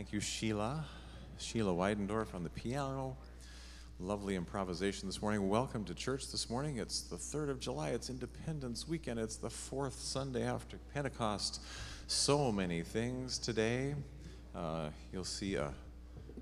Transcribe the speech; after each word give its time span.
Thank 0.00 0.14
you, 0.14 0.20
Sheila. 0.20 0.86
Sheila 1.36 1.74
Weidendorf 1.74 2.34
on 2.34 2.42
the 2.42 2.48
piano. 2.48 3.18
Lovely 3.98 4.34
improvisation 4.34 5.06
this 5.06 5.20
morning. 5.20 5.50
Welcome 5.50 5.84
to 5.84 5.94
church 5.94 6.30
this 6.32 6.48
morning. 6.48 6.78
It's 6.78 7.02
the 7.02 7.16
3rd 7.16 7.50
of 7.50 7.60
July. 7.60 7.90
It's 7.90 8.08
Independence 8.08 8.88
Weekend. 8.88 9.20
It's 9.20 9.36
the 9.36 9.50
fourth 9.50 10.00
Sunday 10.00 10.42
after 10.42 10.78
Pentecost. 10.94 11.60
So 12.06 12.50
many 12.50 12.80
things 12.80 13.36
today. 13.36 13.94
Uh, 14.54 14.88
you'll 15.12 15.22
see 15.22 15.56
a, 15.56 15.70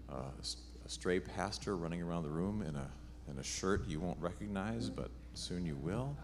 a, 0.08 0.14
a 0.14 0.88
stray 0.88 1.18
pastor 1.18 1.76
running 1.76 2.00
around 2.00 2.22
the 2.22 2.30
room 2.30 2.62
in 2.62 2.76
a, 2.76 2.88
in 3.28 3.40
a 3.40 3.42
shirt 3.42 3.88
you 3.88 3.98
won't 3.98 4.20
recognize, 4.20 4.88
but 4.88 5.10
soon 5.34 5.66
you 5.66 5.74
will. 5.74 6.16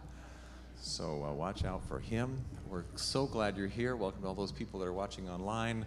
So 0.76 1.24
uh, 1.24 1.32
watch 1.32 1.64
out 1.64 1.84
for 1.88 1.98
him. 1.98 2.44
We're 2.68 2.84
so 2.94 3.26
glad 3.26 3.56
you're 3.56 3.66
here. 3.66 3.96
Welcome 3.96 4.22
to 4.22 4.28
all 4.28 4.34
those 4.34 4.52
people 4.52 4.78
that 4.78 4.86
are 4.86 4.92
watching 4.92 5.28
online. 5.28 5.84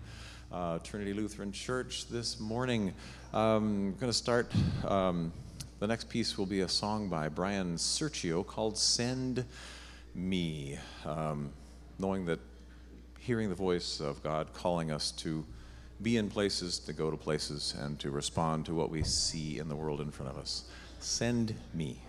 Uh, 0.49 0.79
Trinity 0.79 1.13
Lutheran 1.13 1.51
Church 1.51 2.07
this 2.07 2.39
morning. 2.39 2.93
Um, 3.33 3.91
I'm 3.91 3.93
going 3.95 4.11
to 4.11 4.17
start. 4.17 4.49
Um, 4.85 5.33
the 5.79 5.87
next 5.87 6.07
piece 6.07 6.37
will 6.37 6.45
be 6.45 6.61
a 6.61 6.69
song 6.69 7.09
by 7.09 7.27
Bryan 7.27 7.75
Sirchio 7.75 8.47
called 8.47 8.77
Send 8.77 9.43
Me. 10.15 10.79
Um, 11.05 11.51
knowing 11.99 12.25
that 12.27 12.39
hearing 13.19 13.49
the 13.49 13.55
voice 13.55 13.99
of 13.99 14.23
God 14.23 14.53
calling 14.53 14.89
us 14.89 15.11
to 15.11 15.45
be 16.01 16.15
in 16.15 16.29
places, 16.29 16.79
to 16.79 16.93
go 16.93 17.11
to 17.11 17.17
places, 17.17 17.75
and 17.77 17.99
to 17.99 18.09
respond 18.09 18.65
to 18.67 18.73
what 18.73 18.89
we 18.89 19.03
see 19.03 19.59
in 19.59 19.67
the 19.67 19.75
world 19.75 19.99
in 19.99 20.11
front 20.11 20.31
of 20.31 20.37
us. 20.37 20.63
Send 20.99 21.55
me. 21.73 21.99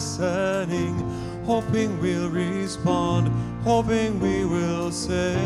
Listening 0.00 0.96
hoping 1.44 2.00
we'll 2.00 2.30
respond, 2.30 3.28
hoping 3.62 4.18
we 4.18 4.46
will 4.46 4.90
say, 4.90 5.36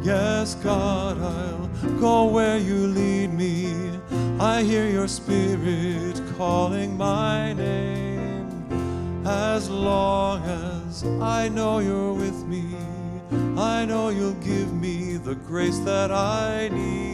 Yes, 0.00 0.54
God, 0.54 1.18
I'll 1.20 1.68
go 1.98 2.26
where 2.26 2.58
you 2.58 2.86
lead 2.86 3.32
me. 3.32 3.74
I 4.38 4.62
hear 4.62 4.86
your 4.86 5.08
spirit 5.08 6.22
calling 6.38 6.96
my 6.96 7.54
name. 7.54 8.46
As 9.26 9.68
long 9.68 10.40
as 10.44 11.04
I 11.20 11.48
know 11.48 11.80
you're 11.80 12.14
with 12.14 12.46
me, 12.46 12.66
I 13.56 13.84
know 13.84 14.10
you'll 14.10 14.42
give 14.52 14.72
me 14.72 15.16
the 15.16 15.34
grace 15.34 15.80
that 15.80 16.12
I 16.12 16.68
need. 16.68 17.09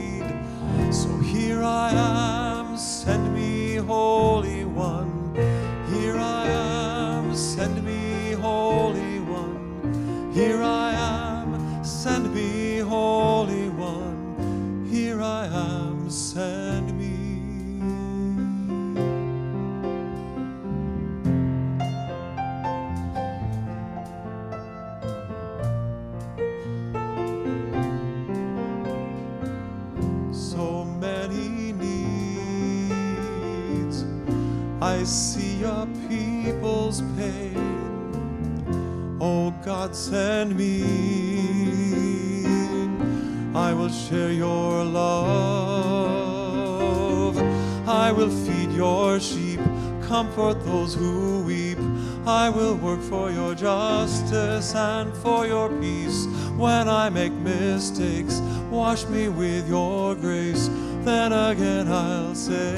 Justice 54.16 54.74
and 54.74 55.14
for 55.16 55.46
your 55.46 55.68
peace. 55.80 56.26
When 56.56 56.88
I 56.88 57.10
make 57.10 57.32
mistakes, 57.32 58.40
wash 58.70 59.06
me 59.06 59.28
with 59.28 59.68
your 59.68 60.14
grace. 60.14 60.68
Then 61.04 61.32
again 61.32 61.88
I'll 61.88 62.34
say, 62.34 62.74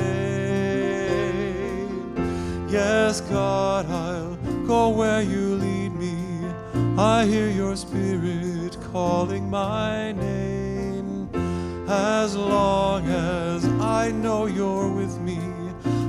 Yes, 2.68 3.20
God, 3.22 3.86
I'll 3.86 4.36
go 4.66 4.90
where 4.90 5.22
you 5.22 5.54
lead 5.54 5.92
me. 5.94 6.16
I 6.98 7.24
hear 7.24 7.48
your 7.48 7.76
spirit 7.76 8.76
calling 8.92 9.48
my 9.48 10.12
name. 10.12 11.30
As 11.88 12.36
long 12.36 13.06
as 13.06 13.64
I 13.80 14.10
know 14.10 14.46
you're 14.46 14.92
with 14.92 15.18
me, 15.20 15.40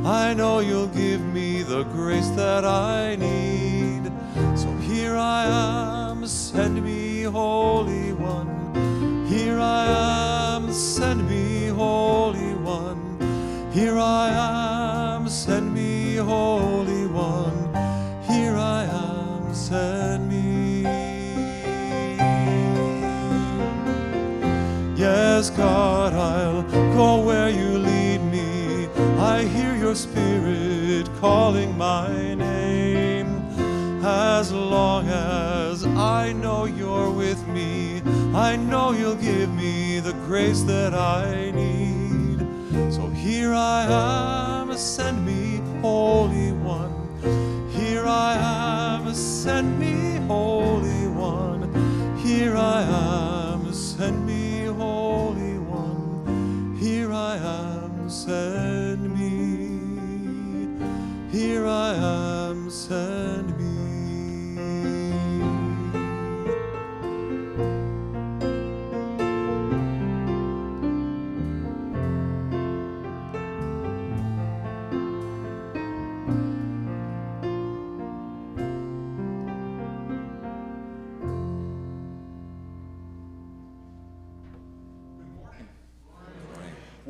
I 0.03 0.33
know 0.33 0.59
you'll 0.59 0.87
give 0.87 1.21
me 1.21 1.61
the 1.61 1.83
grace 1.83 2.29
that 2.31 2.65
I 2.65 3.15
need. 3.15 3.68
Here 5.09 5.17
I 5.17 5.45
am, 6.11 6.27
send 6.27 6.83
me, 6.83 7.23
Holy 7.23 8.13
One. 8.13 9.25
Here 9.25 9.59
I 9.59 9.87
am, 10.53 10.71
send 10.71 11.27
me, 11.27 11.65
Holy 11.65 12.53
One. 12.53 13.17
Here 13.71 13.97
I 13.97 14.29
am, 15.15 15.27
send 15.27 15.73
me, 15.73 16.17
Holy 16.17 17.07
One. 17.07 17.73
Here 18.21 18.55
I 18.55 18.83
am, 18.83 19.51
send 19.51 20.29
me. 20.29 20.83
Yes, 24.95 25.49
God, 25.49 26.13
I'll 26.13 26.61
go 26.93 27.25
where 27.25 27.49
you 27.49 27.79
lead 27.79 28.21
me. 28.31 28.87
I 29.17 29.41
hear 29.41 29.75
your 29.75 29.95
spirit 29.95 31.09
calling 31.19 31.75
my 31.79 32.35
name. 32.35 33.08
As 34.01 34.53
long 34.53 35.09
as 35.09 35.85
I 35.85 36.31
know 36.31 36.63
you're 36.63 37.11
with 37.11 37.45
me, 37.49 38.01
I 38.33 38.55
know 38.55 38.91
you'll 38.93 39.15
give 39.15 39.53
me 39.53 39.99
the 39.99 40.13
grace 40.25 40.61
that 40.63 40.93
I 40.93 41.51
need. 41.51 42.39
So 42.93 43.07
here 43.09 43.53
I 43.53 44.61
am, 44.61 44.77
send 44.77 45.25
me, 45.25 45.61
Holy 45.81 46.53
One. 46.53 47.69
Here 47.71 48.05
I 48.05 48.35
am, 48.35 49.13
send 49.13 49.77
me, 49.77 50.15
Holy 50.27 51.07
One. 51.07 51.67
Here 52.19 52.55
I 52.55 52.83
am, 52.83 53.73
send 53.73 54.25
me, 54.25 54.65
Holy 54.65 55.57
One. 55.59 56.77
Here 56.79 57.11
I 57.11 57.35
am, 57.35 58.09
send 58.09 59.13
me. 59.13 59.29
Here 61.37 61.67
I 61.67 61.93
am, 61.95 62.69
send 62.69 63.38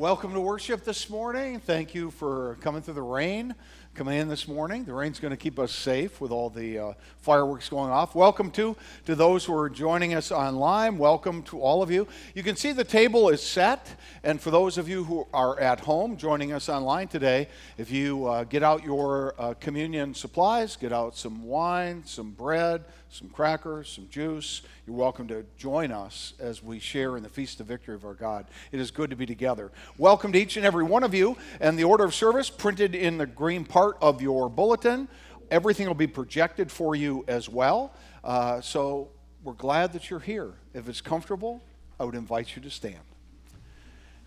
Welcome 0.00 0.32
to 0.32 0.40
worship 0.40 0.82
this 0.82 1.10
morning. 1.10 1.60
Thank 1.60 1.94
you 1.94 2.10
for 2.10 2.56
coming 2.62 2.80
through 2.80 2.94
the 2.94 3.02
rain, 3.02 3.54
coming 3.94 4.18
in 4.18 4.30
this 4.30 4.48
morning. 4.48 4.86
The 4.86 4.94
rain's 4.94 5.20
going 5.20 5.32
to 5.32 5.36
keep 5.36 5.58
us 5.58 5.72
safe 5.72 6.22
with 6.22 6.30
all 6.30 6.48
the 6.48 6.78
uh, 6.78 6.92
fireworks 7.18 7.68
going 7.68 7.90
off. 7.90 8.14
Welcome 8.14 8.50
to 8.52 8.74
to 9.04 9.14
those 9.14 9.44
who 9.44 9.54
are 9.54 9.68
joining 9.68 10.14
us 10.14 10.32
online. 10.32 10.96
Welcome 10.96 11.42
to 11.42 11.60
all 11.60 11.82
of 11.82 11.90
you. 11.90 12.08
You 12.34 12.42
can 12.42 12.56
see 12.56 12.72
the 12.72 12.82
table 12.82 13.28
is 13.28 13.42
set, 13.42 13.94
and 14.24 14.40
for 14.40 14.50
those 14.50 14.78
of 14.78 14.88
you 14.88 15.04
who 15.04 15.26
are 15.34 15.60
at 15.60 15.80
home 15.80 16.16
joining 16.16 16.54
us 16.54 16.70
online 16.70 17.08
today, 17.08 17.48
if 17.76 17.90
you 17.90 18.24
uh, 18.24 18.44
get 18.44 18.62
out 18.62 18.82
your 18.82 19.34
uh, 19.38 19.52
communion 19.60 20.14
supplies, 20.14 20.76
get 20.76 20.94
out 20.94 21.14
some 21.14 21.42
wine, 21.42 22.04
some 22.06 22.30
bread, 22.30 22.86
some 23.10 23.28
crackers, 23.28 23.88
some 23.88 24.08
juice. 24.08 24.62
You're 24.86 24.96
welcome 24.96 25.26
to 25.28 25.44
join 25.58 25.90
us 25.90 26.34
as 26.38 26.62
we 26.62 26.78
share 26.78 27.16
in 27.16 27.22
the 27.22 27.28
feast 27.28 27.60
of 27.60 27.66
victory 27.66 27.94
of 27.94 28.04
our 28.04 28.14
God. 28.14 28.46
It 28.70 28.78
is 28.78 28.90
good 28.90 29.10
to 29.10 29.16
be 29.16 29.26
together. 29.26 29.72
Welcome 29.98 30.32
to 30.32 30.38
each 30.38 30.56
and 30.56 30.64
every 30.64 30.84
one 30.84 31.02
of 31.02 31.12
you. 31.12 31.36
And 31.60 31.78
the 31.78 31.84
order 31.84 32.04
of 32.04 32.14
service 32.14 32.48
printed 32.48 32.94
in 32.94 33.18
the 33.18 33.26
green 33.26 33.64
part 33.64 33.96
of 34.00 34.22
your 34.22 34.48
bulletin. 34.48 35.08
Everything 35.50 35.88
will 35.88 35.94
be 35.94 36.06
projected 36.06 36.70
for 36.70 36.94
you 36.94 37.24
as 37.26 37.48
well. 37.48 37.92
Uh, 38.22 38.60
so 38.60 39.08
we're 39.42 39.54
glad 39.54 39.92
that 39.94 40.08
you're 40.08 40.20
here. 40.20 40.52
If 40.72 40.88
it's 40.88 41.00
comfortable, 41.00 41.60
I 41.98 42.04
would 42.04 42.14
invite 42.14 42.54
you 42.54 42.62
to 42.62 42.70
stand. 42.70 43.00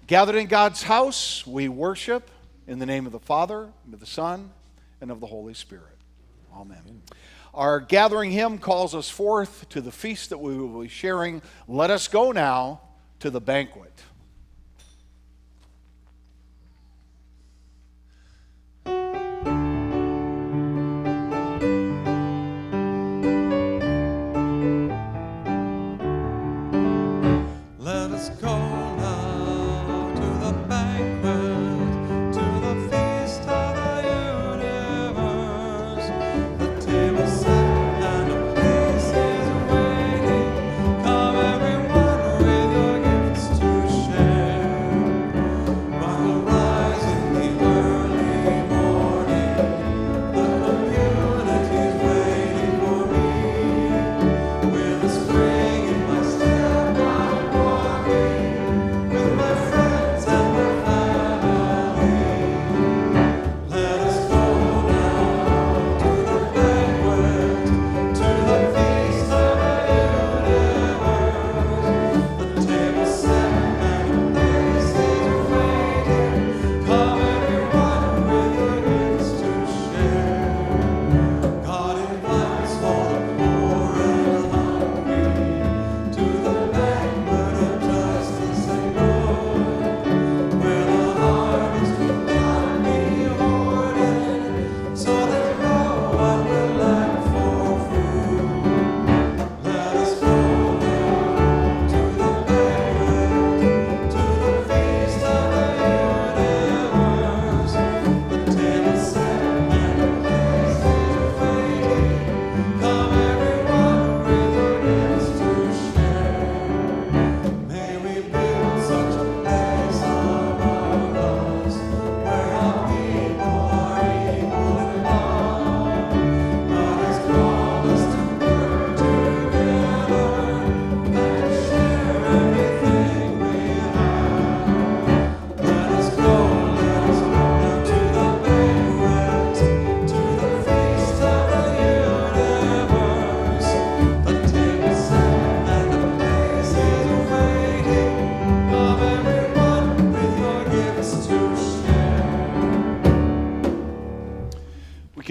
Gathered 0.07 0.35
in 0.35 0.47
God's 0.47 0.83
house, 0.83 1.47
we 1.47 1.69
worship 1.69 2.29
in 2.67 2.79
the 2.79 2.85
name 2.85 3.05
of 3.05 3.13
the 3.13 3.19
Father, 3.19 3.69
and 3.85 3.93
of 3.93 4.01
the 4.01 4.05
Son, 4.05 4.51
and 4.99 5.09
of 5.09 5.21
the 5.21 5.27
Holy 5.27 5.53
Spirit. 5.53 5.95
Amen. 6.53 6.77
Amen. 6.81 7.01
Our 7.53 7.79
gathering 7.79 8.31
hymn 8.31 8.57
calls 8.57 8.95
us 8.95 9.09
forth 9.09 9.69
to 9.69 9.81
the 9.81 9.91
feast 9.91 10.31
that 10.31 10.39
we 10.39 10.57
will 10.57 10.81
be 10.81 10.87
sharing. 10.87 11.41
Let 11.67 11.91
us 11.91 12.07
go 12.07 12.31
now 12.31 12.81
to 13.19 13.29
the 13.29 13.41
banquet. 13.41 13.91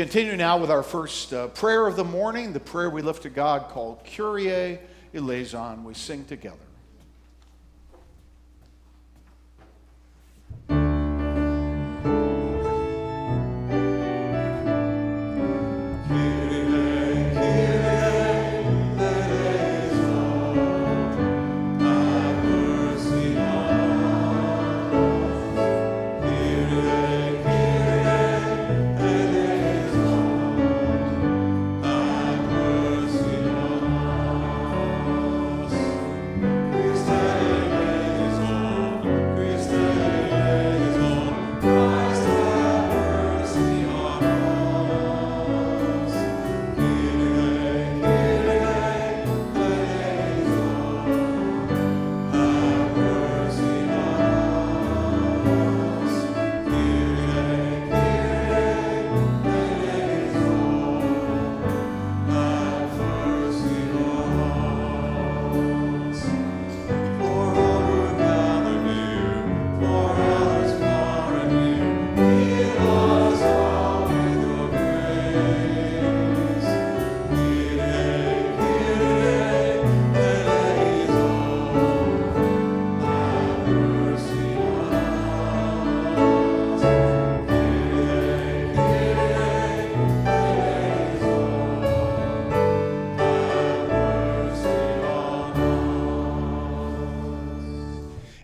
Continue 0.03 0.35
now 0.35 0.59
with 0.59 0.69
our 0.69 0.83
first 0.83 1.33
uh, 1.33 1.47
prayer 1.47 1.87
of 1.87 1.95
the 1.95 2.03
morning, 2.03 2.53
the 2.53 2.59
prayer 2.59 2.91
we 2.91 3.01
lift 3.03 3.23
to 3.23 3.31
God 3.31 3.69
called 3.69 4.05
Kyrie 4.05 4.81
eleison. 5.15 5.85
We 5.85 5.95
sing 5.95 6.25
together. 6.25 6.72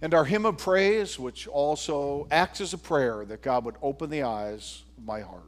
And 0.08 0.14
our 0.14 0.24
hymn 0.24 0.46
of 0.46 0.56
praise, 0.56 1.18
which 1.18 1.46
also 1.46 2.26
acts 2.30 2.62
as 2.62 2.72
a 2.72 2.78
prayer 2.78 3.26
that 3.26 3.42
God 3.42 3.66
would 3.66 3.74
open 3.82 4.08
the 4.08 4.22
eyes 4.22 4.84
of 4.96 5.04
my 5.04 5.20
heart. 5.20 5.47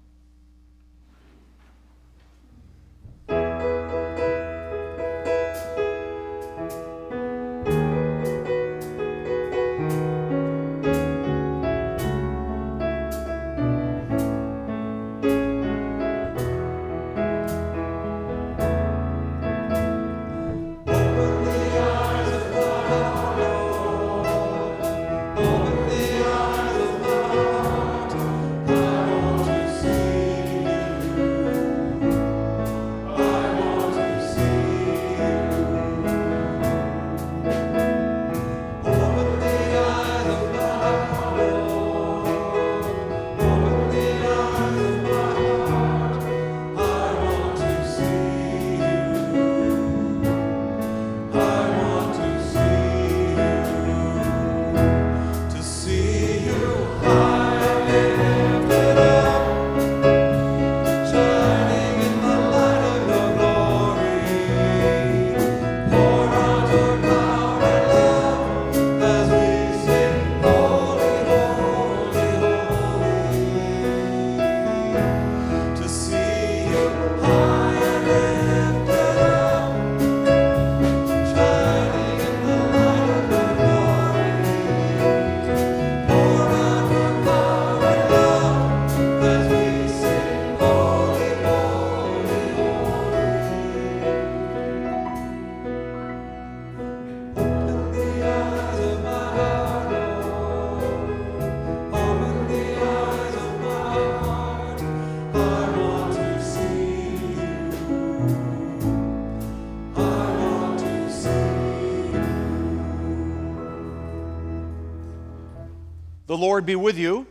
Lord 116.41 116.65
be 116.65 116.75
with 116.75 116.97
you. 116.97 117.27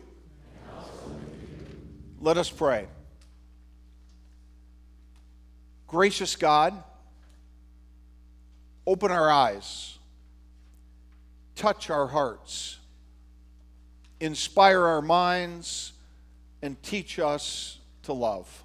Let 2.22 2.38
us 2.38 2.48
pray. 2.48 2.86
Gracious 5.88 6.36
God, 6.36 6.76
open 8.86 9.10
our 9.10 9.32
eyes, 9.32 9.98
touch 11.56 11.90
our 11.90 12.06
hearts, 12.06 12.78
inspire 14.20 14.86
our 14.86 15.02
minds, 15.02 15.94
and 16.62 16.80
teach 16.84 17.18
us 17.18 17.80
to 18.04 18.14
love. 18.14 18.64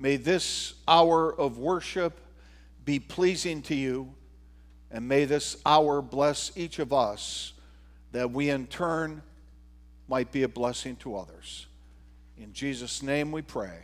May 0.00 0.16
this 0.16 0.74
hour 0.88 1.32
of 1.32 1.58
worship 1.58 2.18
be 2.84 2.98
pleasing 2.98 3.62
to 3.62 3.74
you, 3.76 4.14
and 4.90 5.06
may 5.06 5.26
this 5.26 5.58
hour 5.64 6.02
bless 6.02 6.50
each 6.56 6.80
of 6.80 6.92
us 6.92 7.52
that 8.12 8.30
we 8.30 8.50
in 8.50 8.66
turn 8.66 9.22
might 10.06 10.30
be 10.30 10.42
a 10.42 10.48
blessing 10.48 10.96
to 10.96 11.16
others. 11.16 11.66
In 12.38 12.52
Jesus' 12.52 13.02
name 13.02 13.32
we 13.32 13.42
pray. 13.42 13.78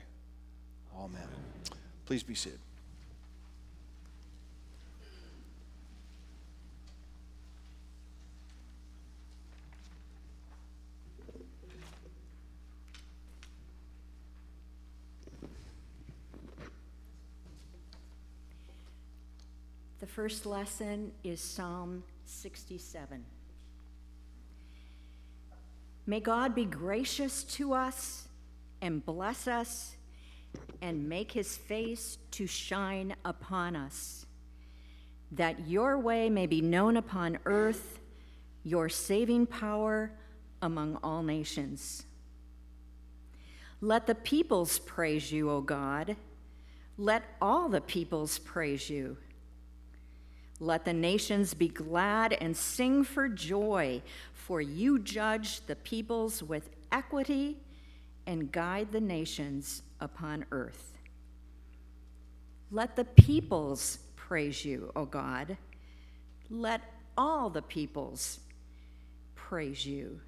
Amen. 0.96 1.22
Please 2.04 2.22
be 2.22 2.34
seated. 2.34 2.58
The 20.00 20.06
first 20.06 20.46
lesson 20.46 21.12
is 21.24 21.40
Psalm 21.40 22.02
67. 22.24 23.24
May 26.08 26.20
God 26.20 26.54
be 26.54 26.64
gracious 26.64 27.44
to 27.44 27.74
us 27.74 28.28
and 28.80 29.04
bless 29.04 29.46
us 29.46 29.94
and 30.80 31.06
make 31.06 31.32
his 31.32 31.58
face 31.58 32.16
to 32.30 32.46
shine 32.46 33.14
upon 33.26 33.76
us, 33.76 34.24
that 35.32 35.68
your 35.68 35.98
way 35.98 36.30
may 36.30 36.46
be 36.46 36.62
known 36.62 36.96
upon 36.96 37.38
earth, 37.44 37.98
your 38.64 38.88
saving 38.88 39.44
power 39.44 40.10
among 40.62 40.98
all 41.02 41.22
nations. 41.22 42.04
Let 43.82 44.06
the 44.06 44.14
peoples 44.14 44.78
praise 44.78 45.30
you, 45.30 45.50
O 45.50 45.60
God. 45.60 46.16
Let 46.96 47.22
all 47.38 47.68
the 47.68 47.82
peoples 47.82 48.38
praise 48.38 48.88
you. 48.88 49.18
Let 50.60 50.84
the 50.84 50.92
nations 50.92 51.54
be 51.54 51.68
glad 51.68 52.32
and 52.32 52.56
sing 52.56 53.04
for 53.04 53.28
joy, 53.28 54.02
for 54.32 54.60
you 54.60 54.98
judge 54.98 55.60
the 55.66 55.76
peoples 55.76 56.42
with 56.42 56.70
equity 56.90 57.58
and 58.26 58.50
guide 58.50 58.90
the 58.90 59.00
nations 59.00 59.82
upon 60.00 60.44
earth. 60.50 60.98
Let 62.70 62.96
the 62.96 63.04
peoples 63.04 63.98
praise 64.16 64.64
you, 64.64 64.92
O 64.96 65.06
God. 65.06 65.56
Let 66.50 66.82
all 67.16 67.50
the 67.50 67.62
peoples 67.62 68.40
praise 69.34 69.86
you. 69.86 70.20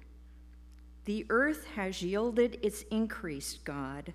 The 1.05 1.25
earth 1.29 1.65
has 1.75 2.01
yielded 2.01 2.59
its 2.63 2.83
increase, 2.91 3.59
God. 3.63 4.13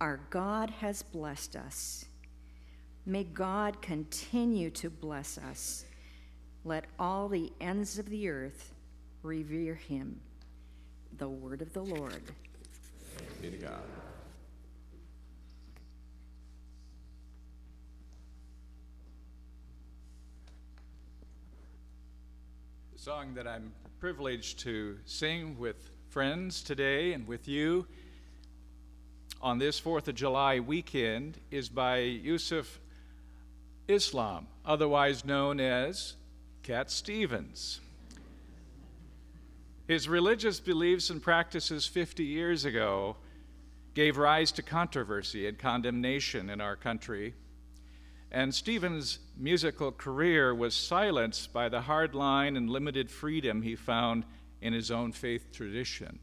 Our 0.00 0.20
God 0.30 0.70
has 0.70 1.02
blessed 1.02 1.56
us. 1.56 2.06
May 3.06 3.24
God 3.24 3.80
continue 3.80 4.70
to 4.70 4.90
bless 4.90 5.38
us. 5.38 5.84
Let 6.64 6.84
all 6.98 7.28
the 7.28 7.52
ends 7.60 7.98
of 7.98 8.08
the 8.10 8.28
earth 8.28 8.74
revere 9.22 9.74
him. 9.74 10.20
The 11.16 11.28
word 11.28 11.62
of 11.62 11.72
the 11.72 11.82
Lord. 11.82 12.22
Be 13.40 13.50
to 13.50 13.56
God. 13.56 13.82
The 22.92 22.98
song 22.98 23.34
that 23.34 23.46
I'm 23.46 23.72
privileged 23.98 24.58
to 24.60 24.98
sing 25.06 25.58
with 25.58 25.90
friends 26.10 26.62
today 26.62 27.14
and 27.14 27.26
with 27.26 27.48
you 27.48 27.86
on 29.40 29.58
this 29.58 29.80
4th 29.80 30.08
of 30.08 30.14
July 30.14 30.60
weekend 30.60 31.38
is 31.50 31.70
by 31.70 32.00
Yusuf 32.00 32.78
Islam, 33.90 34.46
otherwise 34.64 35.24
known 35.24 35.60
as 35.60 36.14
Cat 36.62 36.90
Stevens. 36.90 37.80
His 39.86 40.08
religious 40.08 40.60
beliefs 40.60 41.10
and 41.10 41.20
practices 41.20 41.86
50 41.86 42.24
years 42.24 42.64
ago 42.64 43.16
gave 43.94 44.16
rise 44.16 44.52
to 44.52 44.62
controversy 44.62 45.48
and 45.48 45.58
condemnation 45.58 46.48
in 46.48 46.60
our 46.60 46.76
country. 46.76 47.34
And 48.30 48.54
Stevens' 48.54 49.18
musical 49.36 49.90
career 49.90 50.54
was 50.54 50.74
silenced 50.74 51.52
by 51.52 51.68
the 51.68 51.80
hard 51.80 52.14
line 52.14 52.56
and 52.56 52.70
limited 52.70 53.10
freedom 53.10 53.62
he 53.62 53.74
found 53.74 54.24
in 54.62 54.72
his 54.72 54.92
own 54.92 55.10
faith 55.10 55.50
tradition. 55.52 56.20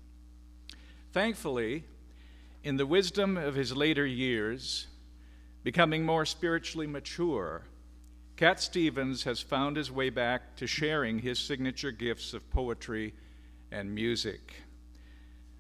Thankfully, 1.12 1.84
in 2.64 2.78
the 2.78 2.86
wisdom 2.86 3.36
of 3.36 3.56
his 3.56 3.76
later 3.76 4.06
years, 4.06 4.88
becoming 5.68 6.06
more 6.06 6.26
spiritually 6.26 6.88
mature, 6.88 7.62
Cat 8.38 8.58
Stevens 8.58 9.26
has 9.26 9.42
found 9.42 9.76
his 9.76 9.92
way 9.92 10.10
back 10.10 10.56
to 10.56 10.66
sharing 10.66 11.20
his 11.20 11.38
signature 11.38 11.92
gifts 11.92 12.34
of 12.34 12.50
poetry 12.52 13.14
and 13.70 13.94
music. 13.94 14.54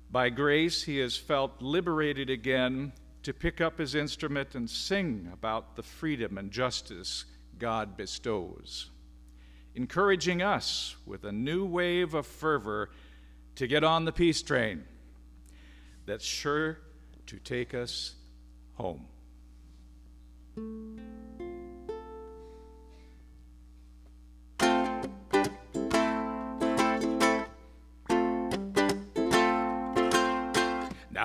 By 0.09 0.29
grace, 0.29 0.81
he 0.81 0.99
has 0.99 1.17
felt 1.17 1.61
liberated 1.61 2.29
again 2.29 2.93
to 3.23 3.33
pick 3.33 3.59
up 3.59 3.79
his 3.79 3.95
instrument 3.95 4.55
and 4.55 4.69
sing 4.69 5.29
about 5.33 5.75
the 5.75 5.83
freedom 5.83 6.37
and 6.37 6.51
justice 6.51 7.25
God 7.59 7.97
bestows, 7.97 8.89
encouraging 9.75 10.41
us 10.41 10.95
with 11.05 11.25
a 11.25 11.33
new 11.33 11.65
wave 11.65 12.13
of 12.13 12.25
fervor 12.25 12.91
to 13.55 13.67
get 13.67 13.83
on 13.83 14.05
the 14.05 14.13
peace 14.13 14.41
train 14.41 14.85
that's 16.05 16.23
sure 16.23 16.77
to 17.25 17.39
take 17.39 17.73
us 17.73 18.15
home. 18.75 19.05
Now 20.57 20.63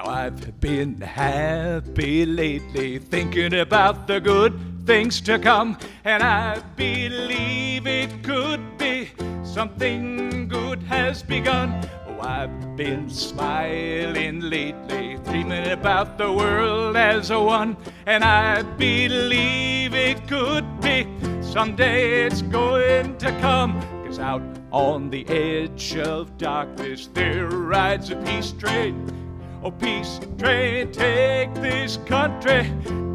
I've 0.04 0.60
been 0.60 1.00
happy 1.00 2.26
lately, 2.26 2.98
thinking 2.98 3.54
about 3.54 4.06
the 4.06 4.20
good 4.20 4.52
things 4.84 5.22
to 5.22 5.38
come, 5.38 5.78
and 6.04 6.22
I 6.22 6.58
believe 6.76 7.86
it 7.86 8.22
could 8.22 8.76
be 8.76 9.12
something 9.44 10.41
good 10.72 10.82
has 10.84 11.22
begun. 11.22 11.86
Oh, 12.06 12.20
I've 12.20 12.76
been 12.76 13.10
smiling 13.10 14.40
lately, 14.40 15.18
dreaming 15.24 15.70
about 15.70 16.16
the 16.16 16.32
world 16.32 16.96
as 16.96 17.30
a 17.30 17.38
one, 17.38 17.76
and 18.06 18.24
I 18.24 18.62
believe 18.62 19.92
it 19.92 20.26
could 20.26 20.64
be 20.80 21.06
someday 21.42 22.24
it's 22.24 22.40
going 22.40 23.18
to 23.18 23.30
come. 23.40 23.82
Cause 24.06 24.18
out 24.18 24.42
on 24.70 25.10
the 25.10 25.28
edge 25.28 25.94
of 25.96 26.38
darkness 26.38 27.10
there 27.12 27.48
rides 27.48 28.08
a 28.08 28.16
peace 28.16 28.52
train. 28.52 29.21
Oh, 29.64 29.70
peace 29.70 30.18
train, 30.38 30.90
take 30.90 31.54
this 31.54 31.96
country, 31.98 32.68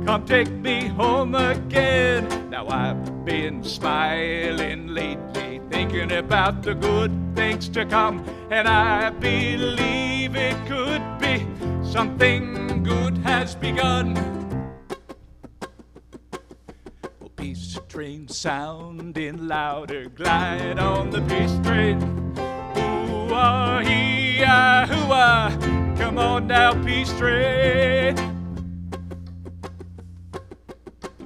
come 0.06 0.24
take 0.26 0.50
me 0.50 0.88
home 0.88 1.36
again. 1.36 2.50
Now 2.50 2.70
I've 2.70 3.26
been 3.26 3.62
smiling 3.66 4.88
lately, 4.88 5.60
thinking 5.70 6.14
about 6.14 6.64
the 6.64 6.74
good 6.74 7.12
things 7.36 7.68
to 7.70 7.86
come, 7.86 8.24
and 8.50 8.66
I 8.66 9.10
believe 9.10 10.38
it 10.38 10.56
could 10.68 11.04
be 11.20 11.46
something 11.84 12.82
good 12.82 13.18
has 13.18 13.54
begun. 13.54 14.18
Oh, 17.22 17.30
peace 17.36 17.78
train 17.90 18.30
sounding 18.30 19.50
louder, 19.50 20.06
glide 20.08 20.80
on 20.80 21.10
the 21.10 21.20
peace 21.24 21.60
train. 21.62 22.02
Ooh, 22.38 23.34
ah, 23.34 23.82
hee, 23.84 24.44
ah, 24.46 24.86
hoo, 24.88 25.12
ah. 25.12 25.87
Come 25.98 26.20
on 26.20 26.48
now, 26.48 26.74
peace 26.84 27.12
train. 27.18 28.16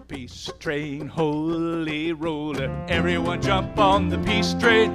Peace 0.08 0.50
train, 0.60 1.08
holy 1.08 2.14
roller. 2.14 2.86
Everyone 2.88 3.42
jump 3.42 3.78
on 3.78 4.08
the 4.08 4.18
peace 4.20 4.54
train. 4.54 4.92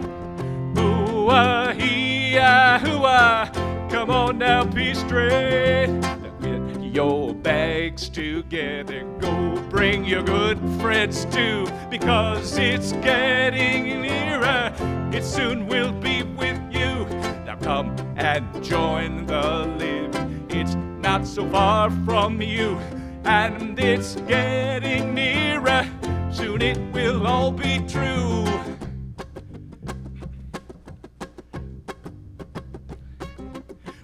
Ooh, 0.78 1.28
ah, 1.28 1.72
hee, 1.72 2.38
ah, 2.38 2.78
hoo, 2.78 3.02
ah. 3.04 3.50
Come 3.90 4.10
on 4.10 4.38
now, 4.38 4.64
peace 4.64 5.02
train. 5.02 6.00
Get 6.40 6.82
your 6.82 7.34
bags 7.34 8.08
together. 8.08 9.04
Go 9.20 9.62
bring 9.68 10.06
your 10.06 10.22
good 10.22 10.58
friends 10.80 11.26
too. 11.26 11.66
Because 11.90 12.56
it's 12.56 12.92
getting 12.92 14.02
nearer. 14.02 14.72
It 15.12 15.22
soon 15.22 15.66
will 15.66 15.92
be 15.92 16.22
with 16.22 16.60
you. 16.70 17.35
Come 17.62 17.96
and 18.16 18.64
join 18.64 19.26
the 19.26 19.66
living. 19.78 20.46
It's 20.50 20.74
not 20.74 21.26
so 21.26 21.48
far 21.50 21.90
from 22.04 22.40
you, 22.40 22.78
and 23.24 23.78
it's 23.78 24.16
getting 24.28 25.14
nearer. 25.14 25.86
Soon 26.30 26.62
it 26.62 26.78
will 26.92 27.26
all 27.26 27.50
be 27.50 27.80
true. 27.88 28.44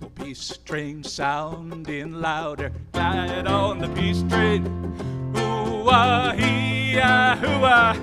Oh, 0.02 0.08
peace 0.14 0.58
train 0.64 1.04
sounding 1.04 2.14
louder, 2.20 2.72
glide 2.92 3.46
on 3.46 3.78
the 3.78 3.88
peace 3.88 4.22
train. 4.28 4.66
Ooh 5.36 5.88
ah 5.88 6.32
hee 6.36 6.98
ah 6.98 7.36
hoo 7.36 7.64
ah, 7.64 7.94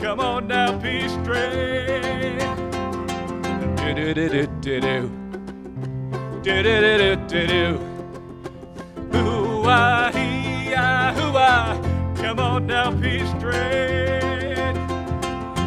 come 0.00 0.20
on 0.20 0.48
now, 0.48 0.78
peace 0.80 1.14
train. 1.24 2.38
Do 3.76 4.14
do 4.14 4.28
do 4.28 4.53
do 4.64 4.80
do 4.80 4.80
do. 4.80 5.10
Do 6.42 6.62
do 6.62 6.80
do 6.80 7.16
do 7.28 7.46
do. 7.46 7.92
Ah 9.66 10.10
hee 10.14 10.74
ah 10.74 11.12
hoo 11.14 11.32
ah, 11.36 11.76
come 12.16 12.38
on 12.38 12.66
now, 12.66 12.90
peace 12.98 13.30
train. 13.38 14.74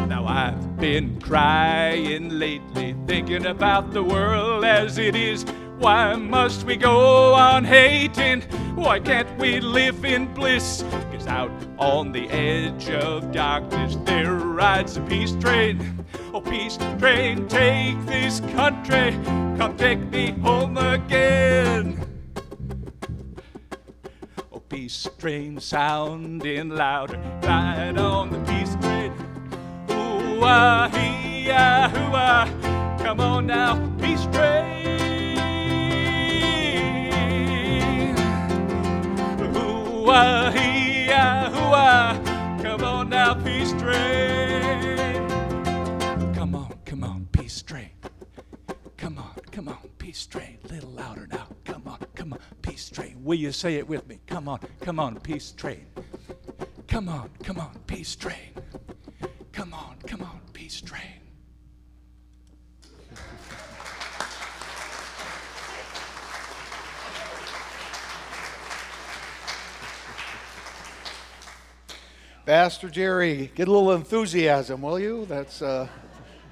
Now 0.08 0.26
I've 0.26 0.76
been 0.78 1.20
crying 1.20 2.28
lately, 2.40 2.96
thinking 3.06 3.46
about 3.46 3.92
the 3.92 4.02
world 4.02 4.64
as 4.64 4.98
it 4.98 5.14
is. 5.14 5.44
Why 5.78 6.16
must 6.16 6.64
we 6.64 6.76
go 6.76 7.34
on 7.34 7.64
hating? 7.64 8.42
Why 8.74 8.98
can't 8.98 9.28
we 9.38 9.60
live 9.60 10.04
in 10.04 10.26
bliss? 10.34 10.82
Cause 11.12 11.28
out 11.28 11.52
on 11.78 12.10
the 12.10 12.28
edge 12.30 12.90
of 12.90 13.30
darkness 13.30 13.96
there 14.04 14.34
rides 14.34 14.96
a 14.96 15.00
peace 15.02 15.32
train. 15.36 16.04
Oh, 16.34 16.40
peace 16.40 16.78
train, 16.98 17.46
take 17.46 18.04
this 18.06 18.40
country, 18.40 19.12
come 19.56 19.76
take 19.76 20.00
me 20.10 20.32
home 20.32 20.76
again. 20.76 22.04
Oh, 24.52 24.58
peace 24.58 25.06
train 25.16 25.60
sounding 25.60 26.70
louder, 26.70 27.18
ride 27.44 27.96
on 27.98 28.30
the 28.30 28.38
peace 28.50 28.74
train. 28.80 29.12
Ooh 29.92 30.42
ah 30.42 30.88
hee 30.92 31.50
ah 31.52 31.88
hoo 31.88 32.12
ah, 32.14 32.98
come 32.98 33.20
on 33.20 33.46
now, 33.46 33.76
peace 34.00 34.26
train. 34.32 34.87
Now. 43.72 44.48
Come 46.34 46.54
on, 46.54 46.74
come 46.84 47.04
on, 47.04 47.28
peace 47.32 47.62
train. 47.62 47.90
Come 48.96 49.18
on, 49.18 49.34
come 49.50 49.68
on, 49.68 49.78
peace 49.98 50.26
train. 50.26 50.58
A 50.64 50.68
little 50.68 50.90
louder 50.90 51.26
now. 51.30 51.46
Come 51.64 51.86
on, 51.86 51.98
come 52.14 52.32
on, 52.32 52.38
peace 52.62 52.88
train. 52.90 53.22
Will 53.22 53.38
you 53.38 53.52
say 53.52 53.76
it 53.76 53.88
with 53.88 54.06
me? 54.08 54.20
Come 54.26 54.48
on, 54.48 54.60
come 54.80 55.00
on, 55.00 55.20
peace 55.20 55.52
train. 55.52 55.86
Come 56.86 57.08
on, 57.08 57.30
come 57.42 57.58
on, 57.58 57.78
peace 57.86 58.16
train. 58.16 58.54
Come 59.52 59.74
on, 59.74 59.96
come 60.06 60.22
on, 60.22 60.40
peace 60.52 60.80
train. 60.80 61.02
Pastor 72.48 72.88
Jerry, 72.88 73.52
get 73.54 73.68
a 73.68 73.70
little 73.70 73.92
enthusiasm, 73.92 74.80
will 74.80 74.98
you? 74.98 75.26
That's 75.26 75.60
uh, 75.60 75.86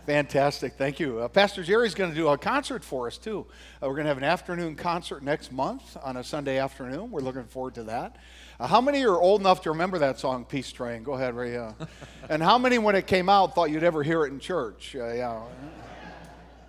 fantastic. 0.04 0.74
Thank 0.74 1.00
you. 1.00 1.20
Uh, 1.20 1.28
Pastor 1.28 1.62
Jerry's 1.62 1.94
going 1.94 2.10
to 2.10 2.14
do 2.14 2.28
a 2.28 2.36
concert 2.36 2.84
for 2.84 3.06
us, 3.06 3.16
too. 3.16 3.46
Uh, 3.82 3.88
we're 3.88 3.94
going 3.94 4.04
to 4.04 4.08
have 4.08 4.18
an 4.18 4.22
afternoon 4.22 4.76
concert 4.76 5.22
next 5.22 5.52
month 5.52 5.96
on 6.04 6.18
a 6.18 6.22
Sunday 6.22 6.58
afternoon. 6.58 7.10
We're 7.10 7.22
looking 7.22 7.44
forward 7.44 7.76
to 7.76 7.84
that. 7.84 8.16
Uh, 8.60 8.66
how 8.66 8.82
many 8.82 9.06
are 9.06 9.18
old 9.18 9.40
enough 9.40 9.62
to 9.62 9.70
remember 9.70 9.96
that 10.00 10.20
song, 10.20 10.44
Peace 10.44 10.70
Train? 10.70 11.02
Go 11.02 11.14
ahead, 11.14 11.34
Ray. 11.34 11.56
Uh, 11.56 11.72
and 12.28 12.42
how 12.42 12.58
many, 12.58 12.76
when 12.76 12.94
it 12.94 13.06
came 13.06 13.30
out, 13.30 13.54
thought 13.54 13.70
you'd 13.70 13.82
ever 13.82 14.02
hear 14.02 14.26
it 14.26 14.32
in 14.32 14.38
church? 14.38 14.94
Uh, 14.94 15.14
yeah. 15.14 15.40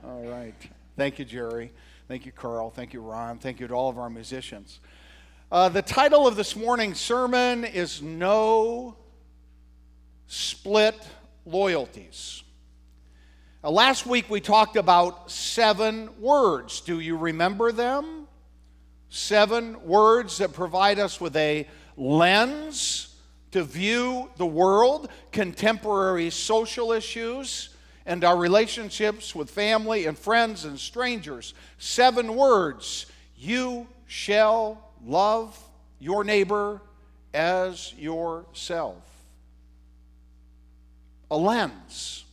All 0.06 0.24
right. 0.24 0.56
Thank 0.96 1.20
you, 1.20 1.26
Jerry. 1.26 1.74
Thank 2.08 2.26
you, 2.26 2.32
Carl. 2.32 2.70
Thank 2.70 2.94
you, 2.94 3.02
Ron. 3.02 3.40
Thank 3.40 3.60
you 3.60 3.68
to 3.68 3.74
all 3.74 3.90
of 3.90 4.00
our 4.00 4.10
musicians. 4.10 4.80
The 5.52 5.84
title 5.86 6.26
of 6.28 6.38
this 6.38 6.56
morning's 6.56 7.02
sermon 7.02 7.66
is 7.66 8.02
No 8.02 8.96
Split 10.28 10.96
Loyalties. 11.46 12.44
Uh, 13.64 13.72
last 13.72 14.06
week 14.06 14.30
we 14.30 14.42
talked 14.42 14.76
about 14.76 15.32
seven 15.32 16.10
words. 16.20 16.82
Do 16.82 17.00
you 17.00 17.18
remember 17.18 17.72
them? 17.72 18.28
Seven 19.10 19.82
words 19.84 20.38
that 20.40 20.54
provide 20.54 21.00
us 21.00 21.22
with 21.22 21.36
a 21.38 21.68
lens 21.96 23.16
to 23.52 23.64
view 23.64 24.30
the 24.38 24.46
world, 24.46 25.10
contemporary 25.32 26.30
social 26.30 26.92
issues, 26.92 27.70
and 28.06 28.24
our 28.24 28.38
relationships 28.38 29.34
with 29.34 29.50
family 29.50 30.06
and 30.06 30.18
friends 30.18 30.66
and 30.66 30.78
strangers. 30.78 31.54
Seven 31.78 32.36
words. 32.36 33.06
You 33.38 33.88
shall 34.08 34.92
love 35.06 35.58
your 36.00 36.24
neighbor 36.24 36.82
as 37.34 37.94
yourself. 37.98 39.07
A 41.30 41.38
lens. 41.38 42.26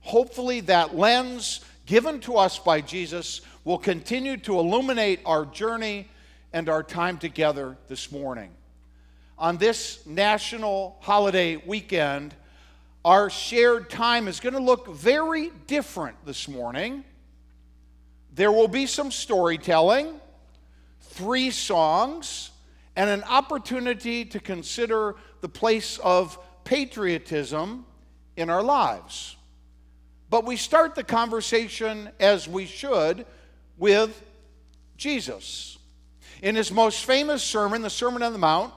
Hopefully, 0.00 0.60
that 0.60 0.96
lens 0.96 1.64
given 1.86 2.20
to 2.20 2.36
us 2.36 2.58
by 2.58 2.80
Jesus 2.80 3.40
will 3.64 3.78
continue 3.78 4.36
to 4.38 4.58
illuminate 4.58 5.20
our 5.26 5.44
journey 5.44 6.08
and 6.52 6.68
our 6.68 6.82
time 6.82 7.18
together 7.18 7.76
this 7.88 8.10
morning. 8.10 8.50
On 9.38 9.56
this 9.56 10.04
national 10.06 10.96
holiday 11.00 11.56
weekend, 11.56 12.34
our 13.04 13.30
shared 13.30 13.88
time 13.88 14.28
is 14.28 14.40
going 14.40 14.54
to 14.54 14.60
look 14.60 14.88
very 14.88 15.50
different 15.66 16.16
this 16.26 16.48
morning. 16.48 17.04
There 18.34 18.52
will 18.52 18.68
be 18.68 18.86
some 18.86 19.10
storytelling, 19.10 20.20
three 21.00 21.50
songs, 21.50 22.50
and 22.96 23.08
an 23.08 23.22
opportunity 23.24 24.24
to 24.26 24.40
consider 24.40 25.16
the 25.40 25.48
place 25.48 25.98
of 25.98 26.38
patriotism 26.64 27.86
in 28.40 28.50
our 28.50 28.62
lives. 28.62 29.36
But 30.30 30.44
we 30.44 30.56
start 30.56 30.94
the 30.94 31.04
conversation 31.04 32.10
as 32.20 32.48
we 32.48 32.66
should 32.66 33.26
with 33.76 34.22
Jesus. 34.96 35.78
In 36.42 36.54
his 36.54 36.72
most 36.72 37.04
famous 37.04 37.42
sermon, 37.42 37.82
the 37.82 37.90
Sermon 37.90 38.22
on 38.22 38.32
the 38.32 38.38
Mount, 38.38 38.72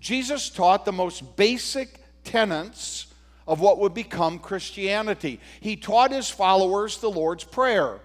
Jesus 0.00 0.50
taught 0.50 0.84
the 0.84 0.92
most 0.92 1.36
basic 1.36 2.00
tenets 2.24 3.06
of 3.46 3.60
what 3.60 3.78
would 3.78 3.94
become 3.94 4.38
Christianity. 4.38 5.40
He 5.60 5.76
taught 5.76 6.12
his 6.12 6.28
followers 6.28 6.98
the 6.98 7.10
Lord's 7.10 7.44
Prayer 7.44 8.00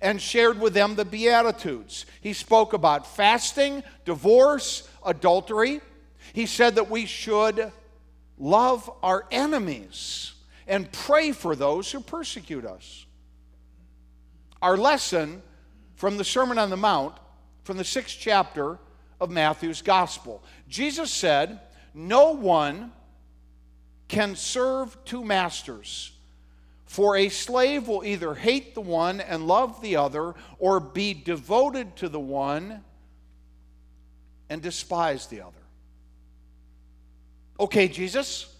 and 0.00 0.20
shared 0.20 0.60
with 0.60 0.74
them 0.74 0.94
the 0.94 1.04
Beatitudes. 1.04 2.06
He 2.20 2.32
spoke 2.32 2.72
about 2.72 3.06
fasting, 3.06 3.82
divorce, 4.04 4.88
adultery. 5.04 5.80
He 6.32 6.46
said 6.46 6.76
that 6.76 6.90
we 6.90 7.06
should 7.06 7.72
love 8.38 8.90
our 9.02 9.26
enemies 9.30 10.34
and 10.68 10.90
pray 10.92 11.32
for 11.32 11.56
those 11.56 11.90
who 11.90 12.00
persecute 12.00 12.64
us. 12.64 13.06
Our 14.60 14.76
lesson 14.76 15.42
from 15.96 16.16
the 16.16 16.24
Sermon 16.24 16.58
on 16.58 16.70
the 16.70 16.76
Mount, 16.76 17.16
from 17.64 17.78
the 17.78 17.84
sixth 17.84 18.18
chapter 18.20 18.78
of 19.20 19.30
Matthew's 19.30 19.82
Gospel. 19.82 20.44
Jesus 20.68 21.12
said, 21.12 21.60
No 21.94 22.32
one 22.32 22.92
can 24.06 24.36
serve 24.36 24.96
two 25.04 25.24
masters. 25.24 26.12
For 26.86 27.16
a 27.16 27.28
slave 27.28 27.88
will 27.88 28.04
either 28.04 28.34
hate 28.34 28.74
the 28.74 28.80
one 28.80 29.20
and 29.20 29.46
love 29.46 29.82
the 29.82 29.96
other, 29.96 30.34
or 30.58 30.80
be 30.80 31.12
devoted 31.12 31.96
to 31.96 32.08
the 32.08 32.20
one 32.20 32.82
and 34.48 34.62
despise 34.62 35.26
the 35.26 35.42
other. 35.42 35.52
Okay, 37.60 37.88
Jesus, 37.88 38.54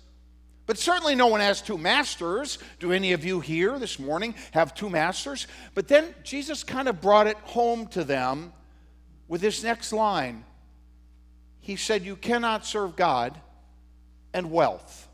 but 0.69 0.77
certainly 0.77 1.15
no 1.15 1.29
one 1.29 1.41
has 1.41 1.63
two 1.63 1.79
masters. 1.79 2.59
Do 2.79 2.93
any 2.93 3.15
of 3.15 3.25
you 3.25 3.41
here 3.41 3.79
this 3.79 3.99
morning 3.99 4.35
have 4.51 4.75
two 4.75 4.91
masters? 4.91 5.47
But 5.75 5.89
then 5.89 6.15
Jesus 6.23 6.63
kind 6.63 6.89
of 6.89 7.01
brought 7.01 7.27
it 7.27 7.39
home 7.39 7.87
to 7.89 8.05
them 8.05 8.53
with 9.29 9.41
this 9.41 9.63
next 9.63 9.95
line. 9.95 10.45
He 11.61 11.77
said, 11.77 12.05
You 12.05 12.17
cannot 12.17 12.67
serve 12.67 12.97
God 12.97 13.41
and 14.35 14.51
wealth. 14.51 15.09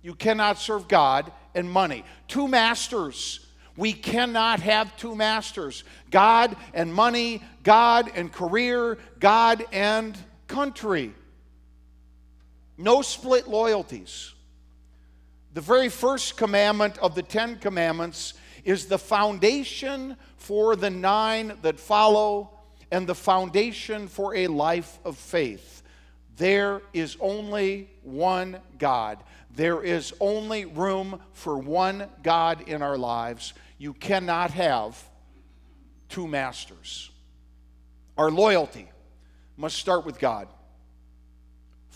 You 0.00 0.14
cannot 0.14 0.58
serve 0.58 0.88
God 0.88 1.30
and 1.54 1.70
money. 1.70 2.02
Two 2.26 2.48
masters. 2.48 3.40
We 3.76 3.92
cannot 3.92 4.60
have 4.60 4.96
two 4.96 5.14
masters 5.14 5.84
God 6.10 6.56
and 6.72 6.94
money, 6.94 7.42
God 7.62 8.10
and 8.14 8.32
career, 8.32 8.96
God 9.20 9.62
and 9.72 10.16
country. 10.48 11.12
No 12.78 13.02
split 13.02 13.48
loyalties. 13.48 14.32
The 15.54 15.60
very 15.60 15.88
first 15.88 16.36
commandment 16.36 16.98
of 16.98 17.14
the 17.14 17.22
Ten 17.22 17.56
Commandments 17.56 18.34
is 18.64 18.86
the 18.86 18.98
foundation 18.98 20.16
for 20.36 20.76
the 20.76 20.90
nine 20.90 21.56
that 21.62 21.80
follow 21.80 22.50
and 22.90 23.06
the 23.06 23.14
foundation 23.14 24.08
for 24.08 24.34
a 24.34 24.48
life 24.48 24.98
of 25.04 25.16
faith. 25.16 25.82
There 26.36 26.82
is 26.92 27.16
only 27.20 27.88
one 28.02 28.60
God. 28.78 29.18
There 29.54 29.82
is 29.82 30.12
only 30.20 30.66
room 30.66 31.20
for 31.32 31.56
one 31.56 32.08
God 32.22 32.68
in 32.68 32.82
our 32.82 32.98
lives. 32.98 33.54
You 33.78 33.94
cannot 33.94 34.50
have 34.50 35.02
two 36.10 36.28
masters. 36.28 37.10
Our 38.18 38.30
loyalty 38.30 38.90
must 39.56 39.76
start 39.76 40.04
with 40.04 40.18
God. 40.18 40.48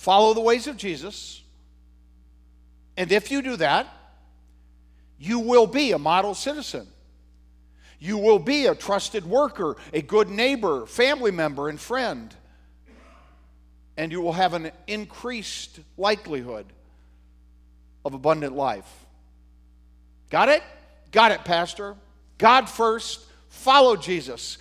Follow 0.00 0.32
the 0.32 0.40
ways 0.40 0.66
of 0.66 0.78
Jesus. 0.78 1.42
And 2.96 3.12
if 3.12 3.30
you 3.30 3.42
do 3.42 3.56
that, 3.56 3.86
you 5.18 5.40
will 5.40 5.66
be 5.66 5.92
a 5.92 5.98
model 5.98 6.34
citizen. 6.34 6.86
You 7.98 8.16
will 8.16 8.38
be 8.38 8.64
a 8.64 8.74
trusted 8.74 9.26
worker, 9.26 9.76
a 9.92 10.00
good 10.00 10.30
neighbor, 10.30 10.86
family 10.86 11.30
member, 11.30 11.68
and 11.68 11.78
friend. 11.78 12.34
And 13.98 14.10
you 14.10 14.22
will 14.22 14.32
have 14.32 14.54
an 14.54 14.72
increased 14.86 15.80
likelihood 15.98 16.64
of 18.02 18.14
abundant 18.14 18.56
life. 18.56 18.90
Got 20.30 20.48
it? 20.48 20.62
Got 21.12 21.32
it, 21.32 21.44
Pastor. 21.44 21.94
God 22.38 22.70
first, 22.70 23.20
follow 23.50 23.96
Jesus. 23.96 24.56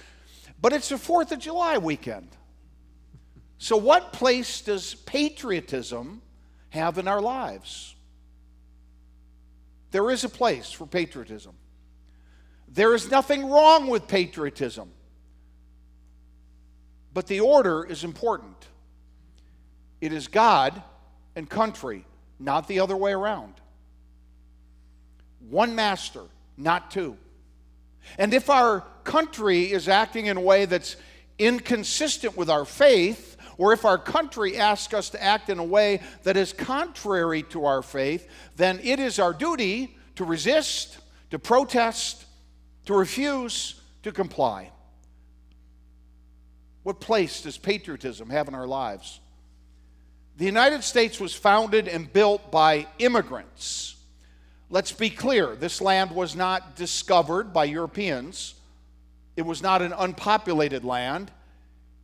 But 0.62 0.73
it's 0.73 0.89
the 0.89 0.95
4th 0.95 1.32
of 1.32 1.39
July 1.39 1.78
weekend. 1.78 2.28
So, 3.60 3.76
what 3.76 4.13
place 4.13 4.62
does 4.62 4.95
patriotism 4.95 6.22
have 6.69 6.98
in 6.98 7.08
our 7.08 7.22
lives? 7.22 7.93
There 9.91 10.10
is 10.12 10.24
a 10.24 10.30
place 10.30 10.72
for 10.72 10.88
patriotism. 10.88 11.54
There 12.69 12.95
is 12.95 13.12
nothing 13.12 13.50
wrong 13.50 13.88
with 13.88 14.08
patriotism. 14.08 14.91
But 17.13 17.28
the 17.28 17.41
order 17.41 17.84
is 17.84 18.04
important. 18.04 18.67
It 20.00 20.13
is 20.13 20.28
God 20.28 20.82
and 21.36 21.50
country 21.50 22.06
not 22.39 22.67
the 22.67 22.80
other 22.80 22.95
way 22.95 23.12
around. 23.12 23.56
One 25.50 25.76
master, 25.76 26.24
not 26.56 26.91
two. 26.91 27.17
And 28.17 28.34
if 28.34 28.50
our 28.50 28.86
country 29.04 29.72
is 29.72 29.89
acting 29.89 30.28
in 30.28 30.38
a 30.38 30.41
way 30.41 30.65
that's 30.65 30.95
inconsistent 31.38 32.38
with 32.38 32.50
our 32.50 32.63
faith, 32.63 33.29
or 33.60 33.74
if 33.74 33.84
our 33.84 33.98
country 33.98 34.58
asks 34.58 34.93
us 34.93 35.10
to 35.10 35.22
act 35.22 35.50
in 35.50 35.60
a 35.60 35.63
way 35.63 36.00
that 36.24 36.38
is 36.38 36.54
contrary 36.54 37.43
to 37.43 37.65
our 37.65 37.82
faith, 37.82 38.26
then 38.56 38.80
it 38.82 39.00
is 39.00 39.19
our 39.19 39.34
duty 39.34 39.98
to 40.15 40.24
resist, 40.24 40.98
to 41.30 41.38
protest, 41.38 42.24
to 42.86 42.93
refuse 42.93 43.82
to 44.02 44.13
comply. 44.13 44.72
What 46.84 47.02
place 47.02 47.41
does 47.41 47.58
patriotism 47.58 48.30
have 48.30 48.48
in 48.48 48.56
our 48.56 48.65
lives? 48.65 49.19
The 50.38 50.45
United 50.45 50.82
States 50.82 51.19
was 51.19 51.36
founded 51.36 51.89
and 51.89 52.12
built 52.12 52.50
by 52.52 52.88
immigrants. 52.98 53.98
Let's 54.69 54.93
be 54.93 55.10
clear 55.10 55.58
this 55.58 55.82
land 55.82 56.12
was 56.12 56.34
not 56.34 56.78
discovered 56.78 57.52
by 57.52 57.65
Europeans, 57.65 58.56
it 59.36 59.41
was 59.41 59.62
not 59.62 59.82
an 59.82 59.91
unpopulated 59.91 60.86
land. 60.86 61.30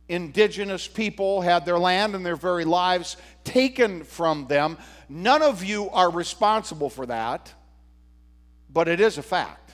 Indigenous 0.08 0.86
people 0.86 1.40
had 1.40 1.64
their 1.64 1.78
land 1.78 2.14
and 2.14 2.24
their 2.24 2.36
very 2.36 2.64
lives 2.64 3.16
taken 3.44 4.04
from 4.04 4.46
them. 4.46 4.78
None 5.08 5.42
of 5.42 5.64
you 5.64 5.90
are 5.90 6.10
responsible 6.10 6.90
for 6.90 7.06
that, 7.06 7.52
but 8.72 8.88
it 8.88 9.00
is 9.00 9.18
a 9.18 9.22
fact. 9.22 9.72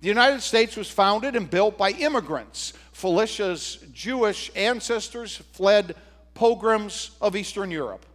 The 0.00 0.08
United 0.08 0.42
States 0.42 0.76
was 0.76 0.88
founded 0.88 1.34
and 1.34 1.50
built 1.50 1.76
by 1.76 1.90
immigrants. 1.90 2.72
Felicia's 2.92 3.84
Jewish 3.92 4.50
ancestors 4.54 5.36
fled 5.52 5.96
pogroms 6.34 7.10
of 7.20 7.34
Eastern 7.34 7.72
Europe. 7.72 8.06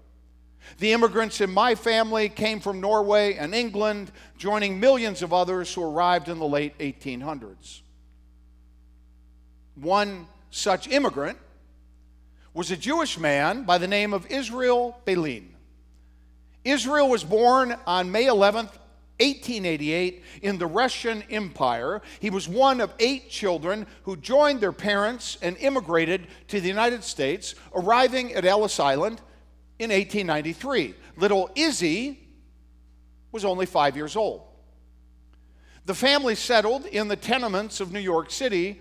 The 0.79 0.93
immigrants 0.93 1.41
in 1.41 1.51
my 1.51 1.75
family 1.75 2.29
came 2.29 2.61
from 2.61 2.79
Norway 2.79 3.35
and 3.35 3.53
England, 3.53 4.11
joining 4.37 4.79
millions 4.79 5.21
of 5.21 5.33
others 5.33 5.73
who 5.73 5.83
arrived 5.83 6.29
in 6.29 6.39
the 6.39 6.47
late 6.47 6.77
1800s. 6.79 7.81
One 9.75 10.27
such 10.53 10.87
immigrant 10.87 11.37
was 12.53 12.69
a 12.69 12.77
Jewish 12.77 13.17
man 13.17 13.63
by 13.63 13.79
the 13.79 13.87
name 13.87 14.13
of 14.13 14.27
Israel 14.27 14.95
Beilin. 15.05 15.47
Israel 16.63 17.09
was 17.09 17.23
born 17.23 17.75
on 17.87 18.11
May 18.11 18.25
11th, 18.25 18.71
1888 19.19 20.23
in 20.43 20.59
the 20.59 20.67
Russian 20.67 21.23
Empire. 21.29 22.01
He 22.19 22.29
was 22.29 22.47
one 22.47 22.81
of 22.81 22.93
eight 22.99 23.29
children 23.29 23.87
who 24.03 24.15
joined 24.15 24.61
their 24.61 24.71
parents 24.71 25.37
and 25.41 25.57
immigrated 25.57 26.27
to 26.49 26.61
the 26.61 26.67
United 26.67 27.03
States, 27.03 27.55
arriving 27.73 28.33
at 28.33 28.45
Ellis 28.45 28.79
Island 28.79 29.21
in 29.79 29.89
1893. 29.89 30.93
Little 31.17 31.49
Izzy 31.55 32.19
was 33.31 33.43
only 33.43 33.65
five 33.65 33.95
years 33.95 34.15
old. 34.15 34.43
The 35.85 35.95
family 35.95 36.35
settled 36.35 36.85
in 36.85 37.07
the 37.07 37.15
tenements 37.15 37.79
of 37.81 37.91
New 37.91 37.99
York 37.99 38.29
City. 38.31 38.79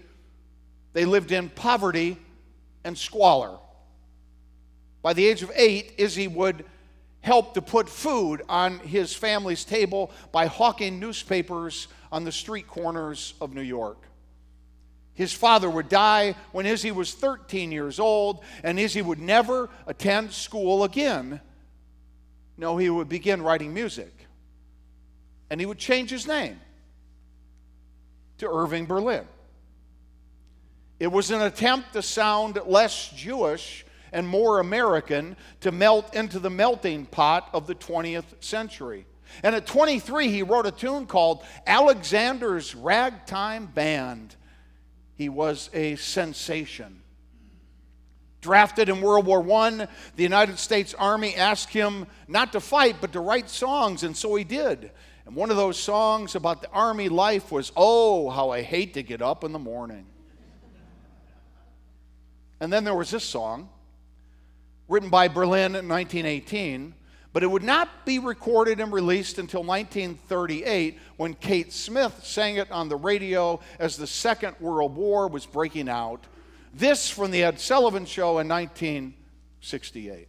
They 0.92 1.05
lived 1.05 1.33
in 1.33 1.48
poverty 1.48 2.18
and 2.85 2.96
squalor. 2.96 3.59
By 5.02 5.12
the 5.12 5.26
age 5.26 5.42
of 5.42 5.50
eight, 5.55 5.94
Izzy 5.98 6.28
would 6.28 6.64
help 7.20 7.55
to 7.55 7.62
put 7.62 7.88
food 7.88 8.42
on 8.48 8.78
his 8.81 9.14
family's 9.14 9.64
table 9.64 10.11
by 10.33 10.46
hawking 10.46 11.00
newspapers 11.00 11.88
on 12.11 12.24
the 12.24 12.33
street 12.33 12.66
corners 12.66 13.35
of 13.40 13.55
New 13.55 13.62
York. 13.62 13.98
His 15.14 15.33
father 15.33 15.68
would 15.68 15.88
die 15.88 16.35
when 16.52 16.66
Izzy 16.66 16.90
was 16.90 17.14
13 17.14 17.70
years 17.70 18.00
old, 18.00 18.42
and 18.62 18.78
Izzy 18.78 19.02
would 19.02 19.20
never 19.20 19.68
attend 19.87 20.33
school 20.33 20.85
again. 20.85 21.40
No, 22.57 22.76
he 22.76 22.88
would 22.88 23.09
begin 23.09 23.42
writing 23.42 23.74
music. 23.74 24.12
And 25.50 25.61
he 25.61 25.66
would 25.66 25.78
change 25.78 26.11
his 26.11 26.26
name 26.26 26.61
to 28.38 28.48
Irving 28.50 28.87
Berlin. 28.87 29.26
It 31.02 31.10
was 31.10 31.32
an 31.32 31.42
attempt 31.42 31.94
to 31.94 32.00
sound 32.00 32.60
less 32.64 33.08
Jewish 33.08 33.84
and 34.12 34.24
more 34.24 34.60
American 34.60 35.36
to 35.62 35.72
melt 35.72 36.14
into 36.14 36.38
the 36.38 36.48
melting 36.48 37.06
pot 37.06 37.48
of 37.52 37.66
the 37.66 37.74
20th 37.74 38.40
century. 38.40 39.04
And 39.42 39.56
at 39.56 39.66
23, 39.66 40.28
he 40.28 40.44
wrote 40.44 40.64
a 40.64 40.70
tune 40.70 41.06
called 41.06 41.42
Alexander's 41.66 42.76
Ragtime 42.76 43.66
Band. 43.66 44.36
He 45.16 45.28
was 45.28 45.70
a 45.74 45.96
sensation. 45.96 47.02
Drafted 48.40 48.88
in 48.88 49.00
World 49.00 49.26
War 49.26 49.44
I, 49.54 49.88
the 50.14 50.22
United 50.22 50.60
States 50.60 50.94
Army 50.94 51.34
asked 51.34 51.70
him 51.70 52.06
not 52.28 52.52
to 52.52 52.60
fight, 52.60 52.98
but 53.00 53.12
to 53.14 53.20
write 53.20 53.50
songs, 53.50 54.04
and 54.04 54.16
so 54.16 54.36
he 54.36 54.44
did. 54.44 54.92
And 55.26 55.34
one 55.34 55.50
of 55.50 55.56
those 55.56 55.80
songs 55.80 56.36
about 56.36 56.62
the 56.62 56.70
Army 56.70 57.08
life 57.08 57.50
was, 57.50 57.72
Oh, 57.74 58.30
how 58.30 58.50
I 58.50 58.62
hate 58.62 58.94
to 58.94 59.02
get 59.02 59.20
up 59.20 59.42
in 59.42 59.50
the 59.50 59.58
morning. 59.58 60.06
And 62.62 62.72
then 62.72 62.85
there 62.85 62.94
was 62.94 63.11
this 63.11 63.25
song, 63.25 63.68
written 64.87 65.09
by 65.11 65.27
Berlin 65.27 65.75
in 65.75 65.88
1918, 65.88 66.94
but 67.33 67.42
it 67.42 67.48
would 67.48 67.64
not 67.64 68.07
be 68.07 68.20
recorded 68.20 68.79
and 68.79 68.92
released 68.92 69.40
until 69.40 69.64
1938 69.64 70.96
when 71.16 71.35
Kate 71.35 71.72
Smith 71.72 72.20
sang 72.22 72.59
it 72.59 72.70
on 72.70 72.88
the 72.88 72.94
radio 72.94 73.59
as 73.81 73.96
the 73.96 74.07
Second 74.07 74.55
World 74.61 74.94
War 74.94 75.27
was 75.27 75.44
breaking 75.44 75.88
out. 75.88 76.25
This 76.72 77.11
from 77.11 77.33
the 77.33 77.42
Ed 77.42 77.59
Sullivan 77.59 78.07
Show 78.07 78.38
in 78.38 78.46
1968. 78.46 80.29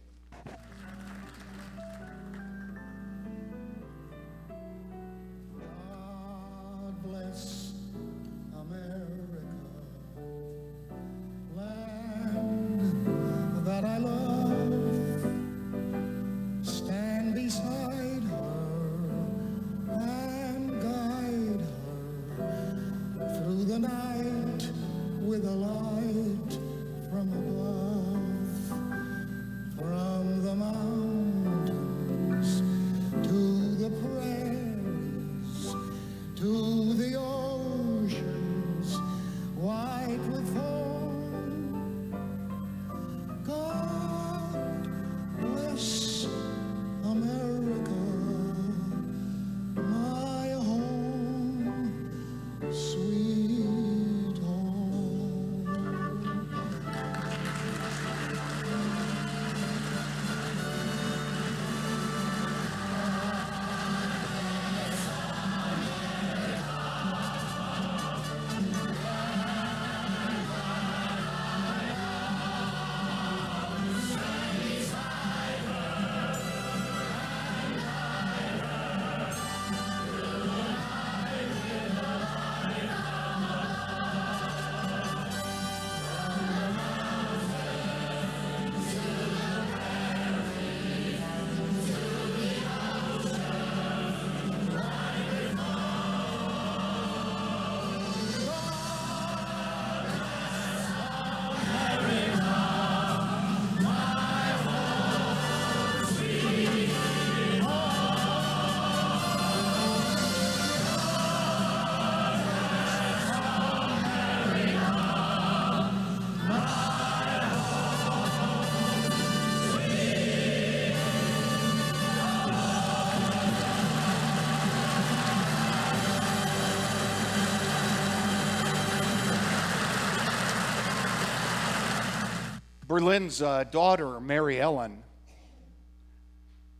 Berlin's 132.94 133.42
uh, 133.42 133.64
daughter, 133.64 134.20
Mary 134.20 134.60
Ellen, 134.60 135.02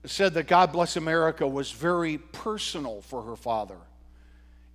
said 0.07 0.33
that 0.35 0.46
God 0.46 0.70
Bless 0.70 0.96
America 0.96 1.44
was 1.44 1.72
very 1.72 2.18
personal 2.18 3.00
for 3.00 3.22
her 3.22 3.35
father. 3.35 3.79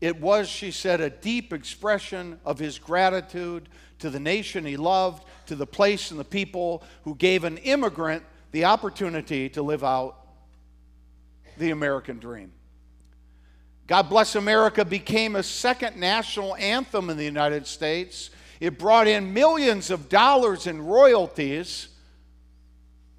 It 0.02 0.20
was, 0.20 0.50
she 0.50 0.72
said, 0.72 1.00
a 1.00 1.10
deep 1.10 1.54
expression 1.54 2.42
of 2.44 2.60
his 2.60 2.78
gratitude 2.78 3.70
to 4.00 4.10
the 4.10 4.20
nation 4.20 4.66
he 4.66 4.76
loved, 4.76 5.24
to 5.46 5.56
the 5.56 5.66
place 5.66 6.12
and 6.12 6.20
the 6.20 6.26
people 6.26 6.84
who 7.04 7.16
gave 7.16 7.46
an 7.46 7.56
immigrant 7.60 8.22
the 8.52 8.66
opportunity 8.66 9.48
to 9.48 9.62
live 9.62 9.86
out 9.86 10.18
the 11.58 11.72
American 11.72 12.20
dream. 12.20 12.52
God 13.88 14.10
Bless 14.10 14.36
America 14.36 14.84
became 14.84 15.38
a 15.38 15.44
second 15.44 15.96
national 15.96 16.58
anthem 16.58 17.10
in 17.10 17.16
the 17.16 17.24
United 17.24 17.66
States. 17.66 18.30
It 18.60 18.78
brought 18.78 19.08
in 19.08 19.34
millions 19.34 19.90
of 19.90 20.10
dollars 20.10 20.68
in 20.68 20.82
royalties. 20.82 21.88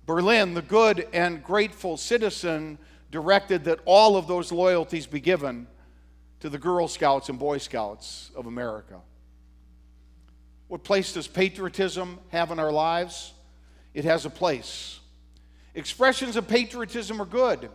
Berlin, 0.04 0.54
the 0.54 0.62
good 0.62 1.08
and 1.12 1.42
grateful 1.42 1.96
citizen, 1.96 2.78
directed 3.10 3.64
that 3.64 3.80
all 3.84 4.16
of 4.16 4.26
those 4.26 4.52
loyalties 4.52 5.06
be 5.06 5.20
given 5.20 5.66
to 6.40 6.48
the 6.48 6.58
Girl 6.58 6.88
Scouts 6.88 7.28
and 7.28 7.38
Boy 7.38 7.58
Scouts 7.58 8.30
of 8.34 8.46
America. 8.46 9.00
What 10.68 10.84
place 10.84 11.12
does 11.12 11.26
patriotism 11.26 12.18
have 12.28 12.50
in 12.50 12.58
our 12.58 12.72
lives? 12.72 13.32
It 13.92 14.04
has 14.04 14.24
a 14.24 14.30
place. 14.30 15.00
Expressions 15.74 16.36
of 16.36 16.46
patriotism 16.46 17.20
are 17.20 17.26
good. 17.26 17.70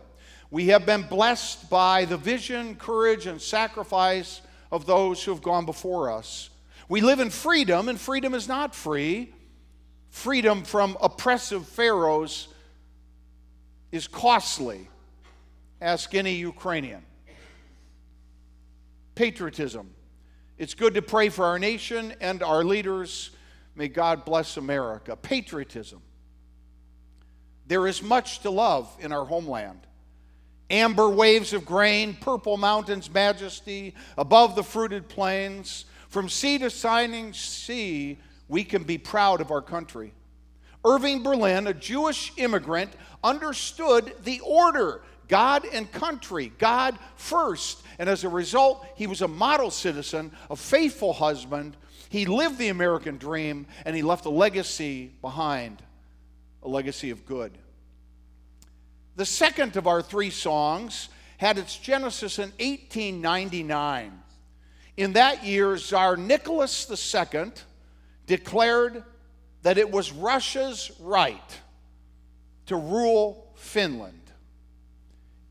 We 0.50 0.68
have 0.68 0.86
been 0.86 1.02
blessed 1.02 1.68
by 1.68 2.04
the 2.04 2.16
vision, 2.16 2.76
courage, 2.76 3.26
and 3.26 3.40
sacrifice 3.40 4.40
of 4.70 4.86
those 4.86 5.22
who 5.22 5.32
have 5.32 5.42
gone 5.42 5.66
before 5.66 6.10
us. 6.10 6.50
We 6.88 7.00
live 7.00 7.20
in 7.20 7.30
freedom, 7.30 7.88
and 7.88 8.00
freedom 8.00 8.34
is 8.34 8.46
not 8.46 8.74
free. 8.74 9.34
Freedom 10.10 10.62
from 10.62 10.96
oppressive 11.00 11.66
pharaohs 11.66 12.48
is 13.90 14.06
costly. 14.06 14.88
Ask 15.80 16.14
any 16.14 16.36
Ukrainian. 16.36 17.02
Patriotism. 19.14 19.90
It's 20.58 20.74
good 20.74 20.94
to 20.94 21.02
pray 21.02 21.28
for 21.28 21.44
our 21.44 21.58
nation 21.58 22.14
and 22.20 22.42
our 22.42 22.64
leaders. 22.64 23.30
May 23.74 23.88
God 23.88 24.24
bless 24.24 24.56
America. 24.56 25.16
Patriotism. 25.16 26.00
There 27.66 27.86
is 27.86 28.02
much 28.02 28.40
to 28.40 28.50
love 28.50 28.94
in 29.00 29.12
our 29.12 29.24
homeland. 29.24 29.80
Amber 30.70 31.08
waves 31.08 31.52
of 31.52 31.64
grain, 31.64 32.16
purple 32.20 32.56
mountains' 32.56 33.12
majesty, 33.12 33.94
above 34.16 34.56
the 34.56 34.62
fruited 34.62 35.08
plains. 35.08 35.84
From 36.16 36.30
sea 36.30 36.56
to 36.60 36.70
shining 36.70 37.34
sea, 37.34 38.16
we 38.48 38.64
can 38.64 38.84
be 38.84 38.96
proud 38.96 39.42
of 39.42 39.50
our 39.50 39.60
country. 39.60 40.14
Irving 40.82 41.22
Berlin, 41.22 41.66
a 41.66 41.74
Jewish 41.74 42.32
immigrant, 42.38 42.90
understood 43.22 44.14
the 44.24 44.40
order 44.40 45.02
God 45.28 45.66
and 45.70 45.92
country, 45.92 46.52
God 46.56 46.98
first. 47.16 47.82
And 47.98 48.08
as 48.08 48.24
a 48.24 48.30
result, 48.30 48.86
he 48.96 49.06
was 49.06 49.20
a 49.20 49.28
model 49.28 49.70
citizen, 49.70 50.32
a 50.48 50.56
faithful 50.56 51.12
husband. 51.12 51.76
He 52.08 52.24
lived 52.24 52.56
the 52.56 52.68
American 52.68 53.18
dream, 53.18 53.66
and 53.84 53.94
he 53.94 54.00
left 54.00 54.24
a 54.24 54.30
legacy 54.30 55.12
behind 55.20 55.82
a 56.62 56.68
legacy 56.68 57.10
of 57.10 57.26
good. 57.26 57.52
The 59.16 59.26
second 59.26 59.76
of 59.76 59.86
our 59.86 60.00
three 60.00 60.30
songs 60.30 61.10
had 61.36 61.58
its 61.58 61.76
genesis 61.76 62.38
in 62.38 62.52
1899. 62.58 64.22
In 64.96 65.12
that 65.12 65.44
year, 65.44 65.76
Tsar 65.76 66.16
Nicholas 66.16 66.88
II 66.90 67.52
declared 68.26 69.04
that 69.62 69.78
it 69.78 69.90
was 69.90 70.12
Russia's 70.12 70.90
right 71.00 71.60
to 72.66 72.76
rule 72.76 73.52
Finland. 73.56 74.20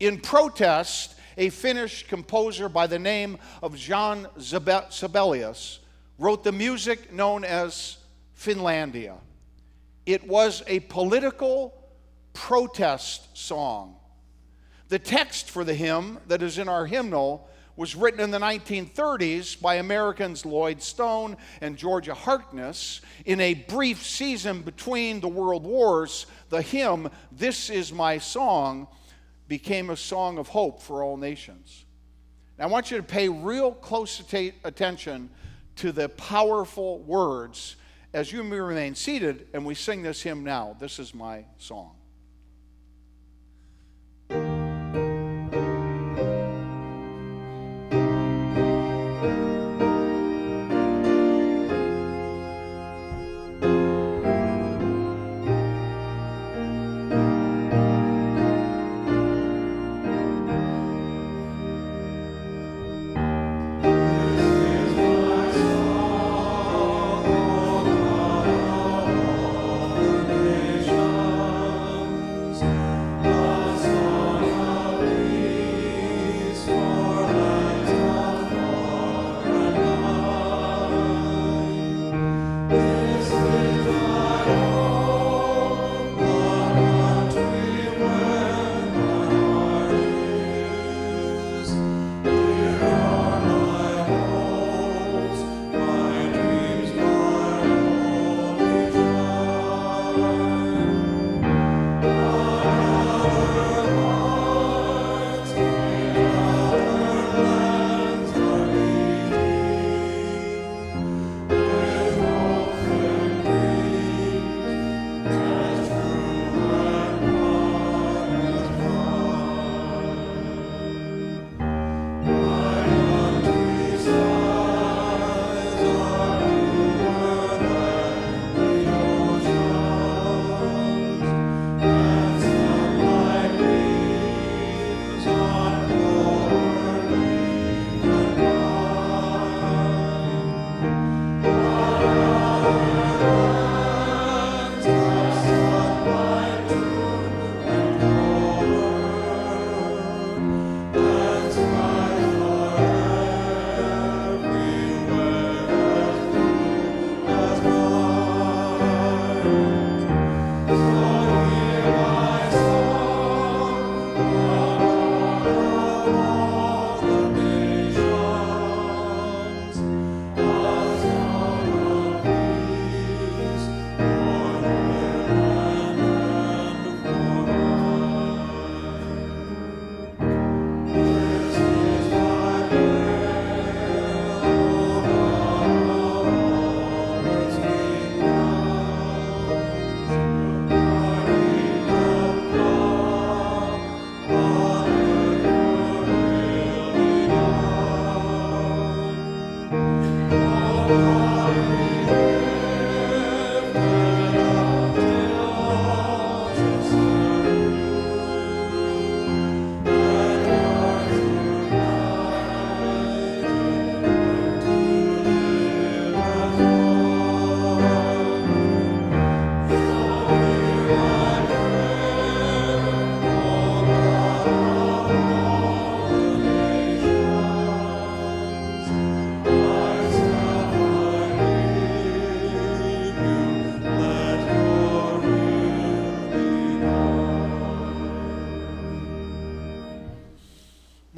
In 0.00 0.20
protest, 0.20 1.14
a 1.36 1.50
Finnish 1.50 2.06
composer 2.06 2.68
by 2.68 2.86
the 2.86 2.98
name 2.98 3.38
of 3.62 3.74
Zabe- 3.74 4.92
Sibelius 4.92 5.80
wrote 6.18 6.44
the 6.44 6.52
music 6.52 7.12
known 7.12 7.44
as 7.44 7.98
Finlandia. 8.38 9.16
It 10.06 10.26
was 10.26 10.62
a 10.66 10.80
political 10.80 11.74
protest 12.32 13.36
song. 13.36 13.96
The 14.88 14.98
text 14.98 15.50
for 15.50 15.64
the 15.64 15.74
hymn 15.74 16.18
that 16.28 16.42
is 16.42 16.58
in 16.58 16.68
our 16.68 16.86
hymnal 16.86 17.48
was 17.76 17.94
written 17.94 18.20
in 18.20 18.30
the 18.30 18.38
1930s 18.38 19.60
by 19.60 19.76
Americans 19.76 20.46
Lloyd 20.46 20.82
Stone 20.82 21.36
and 21.60 21.76
Georgia 21.76 22.14
Harkness. 22.14 23.02
In 23.26 23.40
a 23.40 23.54
brief 23.54 24.02
season 24.04 24.62
between 24.62 25.20
the 25.20 25.28
world 25.28 25.64
wars, 25.64 26.26
the 26.48 26.62
hymn, 26.62 27.10
This 27.30 27.68
Is 27.68 27.92
My 27.92 28.18
Song, 28.18 28.88
became 29.46 29.90
a 29.90 29.96
song 29.96 30.38
of 30.38 30.48
hope 30.48 30.82
for 30.82 31.02
all 31.02 31.16
nations. 31.16 31.84
Now, 32.58 32.64
I 32.64 32.68
want 32.68 32.90
you 32.90 32.96
to 32.96 33.02
pay 33.02 33.28
real 33.28 33.72
close 33.72 34.22
attention 34.64 35.30
to 35.76 35.92
the 35.92 36.08
powerful 36.08 37.00
words 37.00 37.76
as 38.14 38.32
you 38.32 38.42
remain 38.42 38.94
seated 38.94 39.46
and 39.52 39.66
we 39.66 39.74
sing 39.74 40.02
this 40.02 40.22
hymn 40.22 40.42
now. 40.42 40.74
This 40.80 40.98
is 40.98 41.14
my 41.14 41.44
song. 41.58 41.95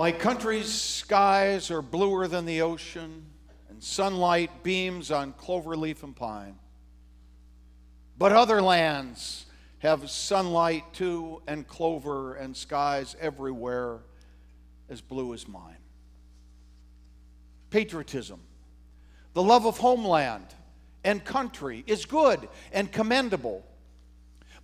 My 0.09 0.13
country's 0.13 0.73
skies 0.73 1.71
are 1.71 1.83
bluer 1.83 2.29
than 2.29 2.47
the 2.47 2.63
ocean, 2.63 3.27
and 3.69 3.85
sunlight 3.85 4.63
beams 4.63 5.11
on 5.11 5.35
clover 5.35 5.77
leaf 5.77 6.03
and 6.03 6.17
pine. 6.17 6.59
But 8.17 8.33
other 8.33 8.63
lands 8.63 9.45
have 9.81 10.09
sunlight 10.09 10.95
too, 10.95 11.43
and 11.47 11.69
clover 11.69 12.37
and 12.37 12.57
skies 12.57 13.17
everywhere 13.21 13.99
as 14.89 15.03
blue 15.03 15.35
as 15.35 15.47
mine. 15.47 15.77
Patriotism, 17.69 18.41
the 19.35 19.43
love 19.43 19.67
of 19.67 19.77
homeland 19.77 20.47
and 21.05 21.23
country 21.23 21.85
is 21.87 22.07
good 22.07 22.49
and 22.73 22.91
commendable. 22.91 23.63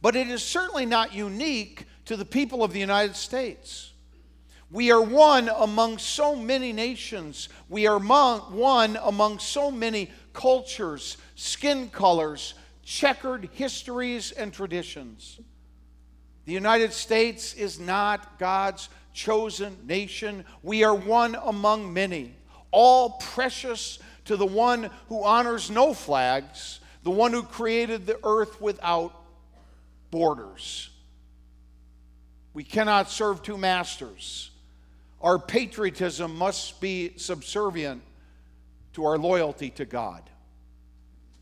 But 0.01 0.17
it 0.17 0.29
is 0.29 0.43
certainly 0.43 0.87
not 0.87 1.13
unique 1.13 1.85
to 2.07 2.17
the 2.17 2.25
people 2.25 2.65
of 2.65 2.73
the 2.73 2.81
United 2.81 3.15
States. 3.15 3.91
We 4.75 4.91
are 4.91 5.01
one 5.01 5.49
among 5.57 5.99
so 5.99 6.35
many 6.35 6.73
nations. 6.73 7.49
We 7.69 7.87
are 7.87 7.95
among, 7.95 8.41
one 8.57 8.99
among 9.01 9.39
so 9.39 9.71
many 9.71 10.11
cultures, 10.33 11.17
skin 11.37 11.91
colors, 11.91 12.55
checkered 12.83 13.51
histories, 13.53 14.33
and 14.33 14.53
traditions. 14.53 15.39
The 16.47 16.55
United 16.55 16.93
States 16.93 17.55
is 17.55 17.79
not 17.79 18.37
God's 18.41 18.89
chosen 19.13 19.77
nation. 19.87 20.45
We 20.65 20.83
are 20.83 20.93
one 20.93 21.37
among 21.45 21.93
many, 21.93 22.35
all 22.73 23.11
precious 23.11 24.01
to 24.25 24.37
the 24.37 24.45
one 24.45 24.91
who 25.09 25.23
honors 25.23 25.71
no 25.71 25.95
flags, 25.95 26.81
the 27.05 27.13
one 27.13 27.33
who 27.33 27.45
created 27.45 28.07
the 28.07 28.19
earth 28.25 28.61
without 28.61 29.15
borders. 30.11 30.91
We 32.55 32.65
cannot 32.65 33.09
serve 33.09 33.41
two 33.41 33.57
masters. 33.57 34.51
Our 35.25 35.39
patriotism 35.39 36.37
must 36.37 36.83
be 36.83 37.15
subservient 37.17 38.03
to 38.93 39.07
our 39.07 39.17
loyalty 39.17 39.71
to 39.71 39.87
God. 39.87 40.23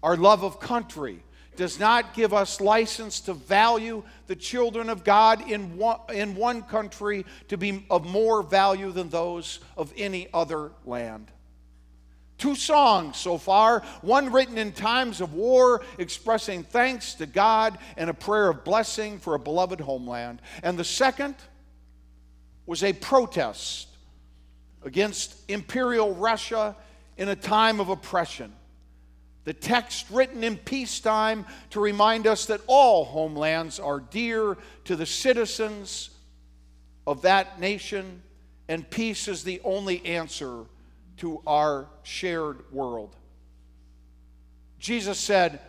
Our 0.04 0.16
love 0.16 0.44
of 0.44 0.60
country 0.60 1.20
does 1.56 1.80
not 1.80 2.14
give 2.14 2.32
us 2.32 2.60
license 2.60 3.18
to 3.22 3.34
value 3.34 4.04
the 4.28 4.36
children 4.36 4.88
of 4.88 5.02
God 5.02 5.50
in 5.50 5.76
one, 5.76 5.98
in 6.14 6.36
one 6.36 6.62
country 6.62 7.26
to 7.48 7.58
be 7.58 7.84
of 7.90 8.06
more 8.06 8.44
value 8.44 8.92
than 8.92 9.08
those 9.08 9.58
of 9.76 9.92
any 9.96 10.28
other 10.32 10.70
land. 10.86 11.32
Two 12.38 12.54
songs 12.54 13.16
so 13.16 13.36
far, 13.36 13.80
one 14.00 14.30
written 14.30 14.58
in 14.58 14.70
times 14.70 15.20
of 15.20 15.34
war, 15.34 15.82
expressing 15.98 16.62
thanks 16.62 17.14
to 17.14 17.26
God 17.26 17.76
and 17.96 18.08
a 18.08 18.14
prayer 18.14 18.48
of 18.48 18.62
blessing 18.62 19.18
for 19.18 19.34
a 19.34 19.40
beloved 19.40 19.80
homeland. 19.80 20.40
And 20.62 20.78
the 20.78 20.84
second 20.84 21.34
was 22.66 22.82
a 22.82 22.92
protest 22.92 23.88
against 24.84 25.36
imperial 25.48 26.14
Russia 26.14 26.76
in 27.16 27.28
a 27.28 27.36
time 27.36 27.80
of 27.80 27.88
oppression. 27.88 28.52
The 29.44 29.52
text 29.52 30.06
written 30.10 30.44
in 30.44 30.56
peacetime 30.56 31.46
to 31.70 31.80
remind 31.80 32.26
us 32.26 32.46
that 32.46 32.60
all 32.66 33.04
homelands 33.04 33.80
are 33.80 34.00
dear 34.00 34.56
to 34.84 34.96
the 34.96 35.06
citizens 35.06 36.10
of 37.06 37.22
that 37.22 37.58
nation, 37.58 38.22
and 38.68 38.88
peace 38.88 39.26
is 39.26 39.42
the 39.42 39.60
only 39.64 40.04
answer 40.06 40.64
to 41.18 41.42
our 41.46 41.88
shared 42.04 42.60
world. 42.72 43.16
Jesus 44.78 45.18
said, 45.18 45.60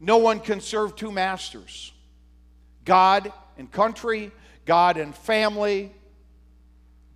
No 0.00 0.18
one 0.18 0.40
can 0.40 0.60
serve 0.60 0.96
two 0.96 1.12
masters 1.12 1.92
God 2.84 3.32
and 3.56 3.70
country, 3.70 4.32
God 4.66 4.96
and 4.96 5.14
family, 5.14 5.92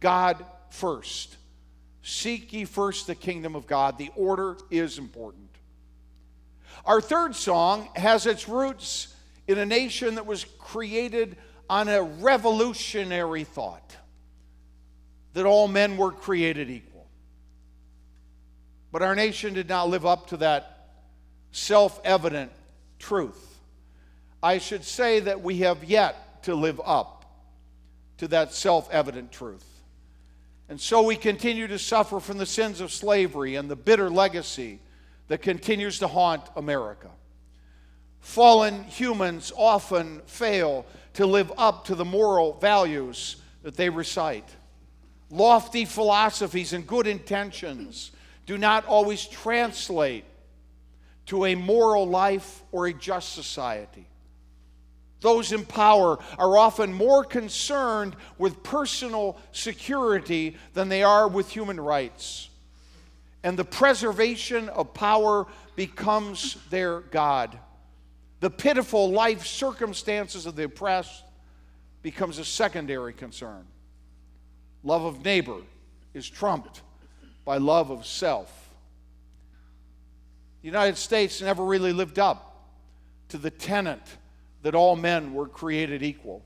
God 0.01 0.45
first. 0.71 1.37
Seek 2.03 2.53
ye 2.53 2.65
first 2.65 3.07
the 3.07 3.15
kingdom 3.15 3.55
of 3.55 3.67
God. 3.67 3.99
The 3.99 4.11
order 4.17 4.57
is 4.71 4.99
important. 4.99 5.49
Our 6.85 7.01
third 7.01 7.35
song 7.35 7.89
has 7.97 8.27
its 8.27 8.49
roots 8.49 9.15
in 9.47 9.59
a 9.59 9.67
nation 9.67 10.15
that 10.15 10.27
was 10.27 10.45
created 10.59 11.37
on 11.69 11.89
a 11.89 12.03
revolutionary 12.03 13.45
thought 13.45 13.97
that 15.35 15.45
all 15.45 15.69
men 15.69 15.97
were 15.97 16.13
created 16.13 16.71
equal. 16.71 17.07
But 18.91 19.03
our 19.03 19.15
nation 19.15 19.55
did 19.55 19.69
not 19.69 19.89
live 19.89 20.07
up 20.07 20.29
to 20.29 20.39
that 20.39 20.89
self 21.53 22.01
evident 22.05 22.53
truth. 22.99 23.59
I 24.43 24.59
should 24.59 24.85
say 24.85 25.21
that 25.21 25.43
we 25.43 25.59
have 25.59 25.85
yet 25.85 26.45
to 26.45 26.55
live 26.55 26.81
up 26.85 27.25
to 28.19 28.29
that 28.29 28.55
self 28.55 28.91
evident 28.91 29.31
truth. 29.33 29.65
And 30.69 30.81
so 30.81 31.03
we 31.03 31.17
continue 31.17 31.67
to 31.67 31.79
suffer 31.79 32.21
from 32.21 32.39
the 32.39 32.47
sins 32.47 32.81
of 32.81 32.93
slavery 32.93 33.55
and 33.55 33.71
the 33.71 33.77
bitter 33.77 34.11
legacy 34.11 34.81
that 35.29 35.43
continues 35.43 35.99
to 36.01 36.09
haunt 36.09 36.43
America. 36.57 37.11
Fallen 38.21 38.85
humans 38.85 39.53
often 39.57 40.21
fail 40.27 40.85
to 41.15 41.27
live 41.27 41.53
up 41.57 41.87
to 41.87 41.95
the 41.95 42.05
moral 42.05 42.55
values 42.55 43.37
that 43.63 43.77
they 43.77 43.89
recite. 43.89 44.49
Lofty 45.31 45.85
philosophies 45.85 46.73
and 46.73 46.87
good 46.87 47.07
intentions 47.07 48.11
do 48.47 48.59
not 48.59 48.87
always 48.87 49.27
translate 49.27 50.25
to 51.27 51.45
a 51.45 51.55
moral 51.55 52.07
life 52.07 52.63
or 52.73 52.87
a 52.87 52.93
just 52.93 53.35
society. 53.35 54.07
Those 55.21 55.53
in 55.53 55.65
power 55.65 56.19
are 56.39 56.57
often 56.57 56.93
more 56.93 57.25
concerned 57.25 58.15
with 58.39 58.63
personal 58.63 59.37
security 59.53 60.57
than 60.75 60.89
they 60.89 61.03
are 61.03 61.27
with 61.27 61.51
human 61.51 61.81
rights. 61.81 62.49
And 63.43 63.59
the 63.59 63.65
preservation 63.65 64.69
of 64.69 64.95
power 64.95 65.47
becomes 65.75 66.57
their 66.71 67.01
God. 67.01 67.59
The 68.41 68.51
pitiful 68.51 69.11
life 69.11 69.47
circumstances 69.47 70.47
of 70.47 70.55
the 70.55 70.65
oppressed 70.65 71.25
becomes 72.03 72.39
a 72.39 72.45
secondary 72.45 73.13
concern. 73.13 73.65
Love 74.85 75.05
of 75.05 75.25
neighbor 75.25 75.59
is 76.15 76.29
trumped 76.29 76.83
by 77.45 77.57
love 77.59 77.91
of 77.91 78.07
self. 78.07 78.71
The 80.63 80.67
United 80.67 80.97
States 80.97 81.41
never 81.41 81.65
really 81.65 81.93
lived 81.93 82.19
up 82.19 82.69
to 83.31 83.39
the 83.39 83.51
tenet 83.51 84.01
that 84.63 84.75
all 84.75 84.97
men 84.97 85.35
were 85.35 85.47
created 85.47 86.03
equal. 86.03 86.45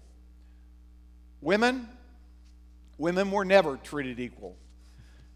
Women, 1.41 1.89
women 2.99 3.31
were 3.31 3.45
never 3.45 3.77
treated 3.77 4.21
equal, 4.21 4.57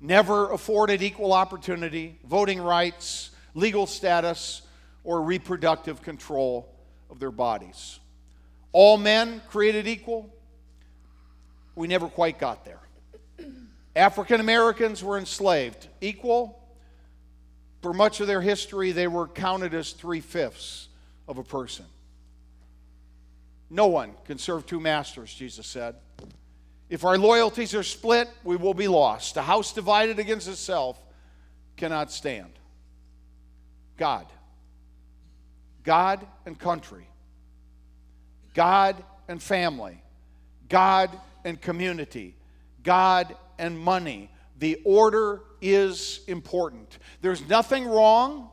never 0.01 0.53
afforded 0.53 1.03
equal 1.03 1.33
opportunity, 1.33 2.18
voting 2.24 2.61
rights, 2.61 3.31
legal 3.55 3.87
status, 3.87 4.62
or 5.03 5.22
reproductive 5.22 6.03
control 6.03 6.72
of 7.11 7.18
their 7.18 7.31
bodies. 7.31 7.99
All 8.72 8.99
men 8.99 9.41
created 9.49 9.87
equal, 9.87 10.33
we 11.74 11.87
never 11.89 12.09
quite 12.09 12.39
got 12.39 12.64
there. 12.64 12.81
African 13.95 14.41
Americans 14.41 15.03
were 15.03 15.16
enslaved, 15.16 15.89
equal. 16.01 16.62
For 17.81 17.95
much 17.95 18.20
of 18.20 18.27
their 18.27 18.43
history, 18.43 18.93
they 18.93 19.07
were 19.07 19.27
counted 19.27 19.72
as 19.72 19.93
three 19.93 20.20
fifths 20.20 20.89
of 21.27 21.39
a 21.39 21.45
person. 21.45 21.87
No 23.69 23.87
one 23.87 24.12
can 24.25 24.39
serve 24.39 24.67
two 24.67 24.81
masters, 24.81 25.33
Jesus 25.33 25.67
said. 25.67 25.97
If 26.89 27.05
our 27.05 27.19
loyalties 27.19 27.75
are 27.75 27.83
split, 27.83 28.29
we 28.45 28.57
will 28.57 28.75
be 28.75 28.87
lost. 28.87 29.37
A 29.37 29.43
house 29.43 29.73
divided 29.73 30.19
against 30.19 30.47
itself 30.47 31.01
cannot 31.77 32.12
stand. 32.12 32.53
God. 33.97 34.27
God 35.83 36.27
and 36.45 36.59
country. 36.59 37.09
God 38.55 39.03
and 39.29 39.43
family. 39.43 40.01
God 40.69 41.11
and 41.45 41.61
community. 41.61 42.37
God 42.83 43.35
and 43.59 43.79
money. 43.79 44.31
The 44.59 44.81
order 44.85 45.43
is 45.61 46.21
important. 46.29 46.99
There's 47.21 47.47
nothing 47.49 47.87
wrong 47.87 48.51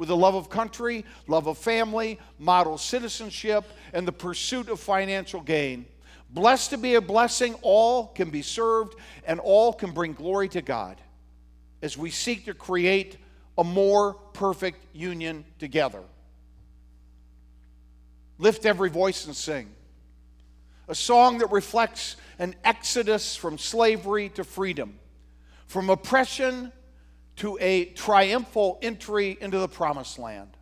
with 0.00 0.08
the 0.08 0.16
love 0.16 0.34
of 0.34 0.48
country, 0.48 1.04
love 1.26 1.46
of 1.46 1.58
family, 1.58 2.18
model 2.38 2.78
citizenship, 2.78 3.66
and 3.92 4.08
the 4.08 4.12
pursuit 4.12 4.70
of 4.70 4.80
financial 4.80 5.42
gain. 5.42 5.84
Blessed 6.30 6.70
to 6.70 6.78
be 6.78 6.94
a 6.94 7.02
blessing, 7.02 7.52
all 7.60 8.06
can 8.06 8.30
be 8.30 8.40
served 8.40 8.94
and 9.26 9.38
all 9.40 9.74
can 9.74 9.90
bring 9.90 10.14
glory 10.14 10.48
to 10.48 10.62
God 10.62 10.98
as 11.82 11.98
we 11.98 12.08
seek 12.08 12.46
to 12.46 12.54
create 12.54 13.18
a 13.58 13.62
more 13.62 14.14
perfect 14.32 14.82
union 14.94 15.44
together. 15.58 16.02
Lift 18.38 18.64
every 18.64 18.88
voice 18.88 19.26
and 19.26 19.36
sing. 19.36 19.68
A 20.88 20.94
song 20.94 21.36
that 21.38 21.50
reflects 21.52 22.16
an 22.38 22.54
exodus 22.64 23.36
from 23.36 23.58
slavery 23.58 24.30
to 24.30 24.44
freedom, 24.44 24.98
from 25.66 25.90
oppression 25.90 26.72
to 27.40 27.56
a 27.58 27.86
triumphal 27.86 28.78
entry 28.82 29.38
into 29.40 29.58
the 29.58 29.68
promised 29.68 30.18
land. 30.18 30.58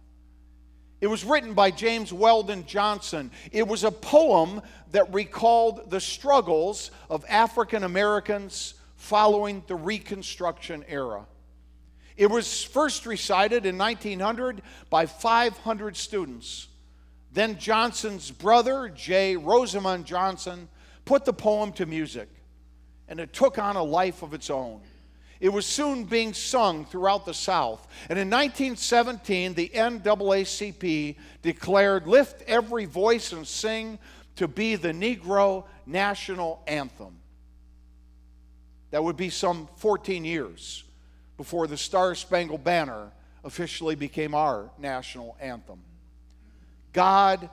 It 1.01 1.09
was 1.09 1.25
written 1.25 1.53
by 1.53 1.73
James 1.73 2.13
Weldon 2.13 2.67
Johnson. 2.67 3.33
It 3.51 3.67
was 3.67 3.83
a 3.83 3.91
poem 3.91 4.63
that 4.93 5.13
recalled 5.13 5.91
the 5.91 6.01
struggles 6.01 6.93
of 7.11 7.25
African 7.29 7.83
Americans 7.83 8.75
following 8.95 9.65
the 9.67 9.75
Reconstruction 9.75 10.85
era. 10.87 11.27
It 12.17 12.31
was 12.31 12.63
first 12.63 13.07
recited 13.07 13.67
in 13.67 13.77
1900 13.77 14.63
by 14.89 15.07
500 15.07 15.97
students. 15.97 16.69
Then 17.33 17.59
Johnson's 17.59 18.31
brother, 18.31 18.89
J. 18.89 19.37
Rosamond 19.37 20.05
Johnson, 20.05 20.69
put 21.05 21.25
the 21.25 21.33
poem 21.33 21.73
to 21.73 21.87
music, 21.87 22.29
and 23.09 23.19
it 23.19 23.33
took 23.33 23.59
on 23.59 23.75
a 23.75 23.83
life 23.83 24.23
of 24.23 24.33
its 24.33 24.49
own. 24.49 24.81
It 25.41 25.51
was 25.51 25.67
soon 25.67 26.05
being 26.05 26.33
sung 26.33 26.85
throughout 26.85 27.25
the 27.25 27.35
South. 27.35 27.87
And 28.09 28.19
in 28.19 28.29
1917, 28.29 29.55
the 29.55 29.69
NAACP 29.69 31.17
declared 31.43 32.07
Lift 32.07 32.43
Every 32.47 32.87
Voice 32.87 33.33
and 33.33 33.47
Sing 33.47 33.99
to 34.37 34.49
be 34.49 34.75
the 34.75 34.93
Negro 34.93 35.65
national 35.87 36.63
anthem. 36.67 37.19
That 38.91 39.05
would 39.05 39.17
be 39.17 39.31
some 39.31 39.69
14 39.77 40.25
years 40.25 40.85
before 41.37 41.67
the 41.67 41.77
Star 41.77 42.15
Spangled 42.15 42.65
Banner 42.65 43.13
officially 43.45 43.95
became 43.95 44.35
our 44.35 44.71
national 44.79 45.37
anthem. 45.41 45.81
God 46.93 47.49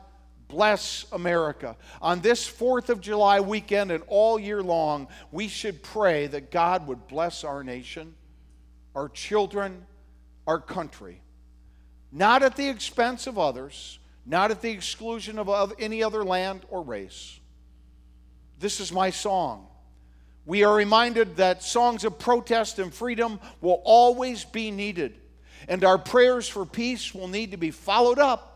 bless 0.55 1.05
America. 1.11 1.75
On 2.01 2.21
this 2.21 2.49
4th 2.49 2.87
of 2.87 3.01
July 3.01 3.41
weekend 3.41 3.91
and 3.91 4.01
all 4.07 4.39
year 4.39 4.63
long, 4.63 5.09
we 5.29 5.49
should 5.49 5.83
pray 5.83 6.27
that 6.27 6.49
God 6.49 6.87
would 6.87 7.07
bless 7.07 7.43
our 7.43 7.61
nation, 7.61 8.15
our 8.95 9.09
children, 9.09 9.85
our 10.47 10.61
country. 10.61 11.21
Not 12.09 12.41
at 12.41 12.55
the 12.55 12.69
expense 12.69 13.27
of 13.27 13.37
others, 13.37 13.99
not 14.25 14.49
at 14.49 14.61
the 14.61 14.71
exclusion 14.71 15.37
of 15.39 15.73
any 15.77 16.01
other 16.01 16.23
land 16.23 16.61
or 16.69 16.81
race. 16.81 17.37
This 18.57 18.79
is 18.79 18.93
my 18.93 19.09
song. 19.09 19.67
We 20.45 20.63
are 20.63 20.73
reminded 20.73 21.35
that 21.35 21.63
songs 21.63 22.05
of 22.05 22.17
protest 22.17 22.79
and 22.79 22.93
freedom 22.93 23.41
will 23.59 23.81
always 23.83 24.45
be 24.45 24.71
needed, 24.71 25.19
and 25.67 25.83
our 25.83 25.97
prayers 25.97 26.47
for 26.47 26.65
peace 26.65 27.13
will 27.13 27.27
need 27.27 27.51
to 27.51 27.57
be 27.57 27.71
followed 27.71 28.19
up 28.19 28.53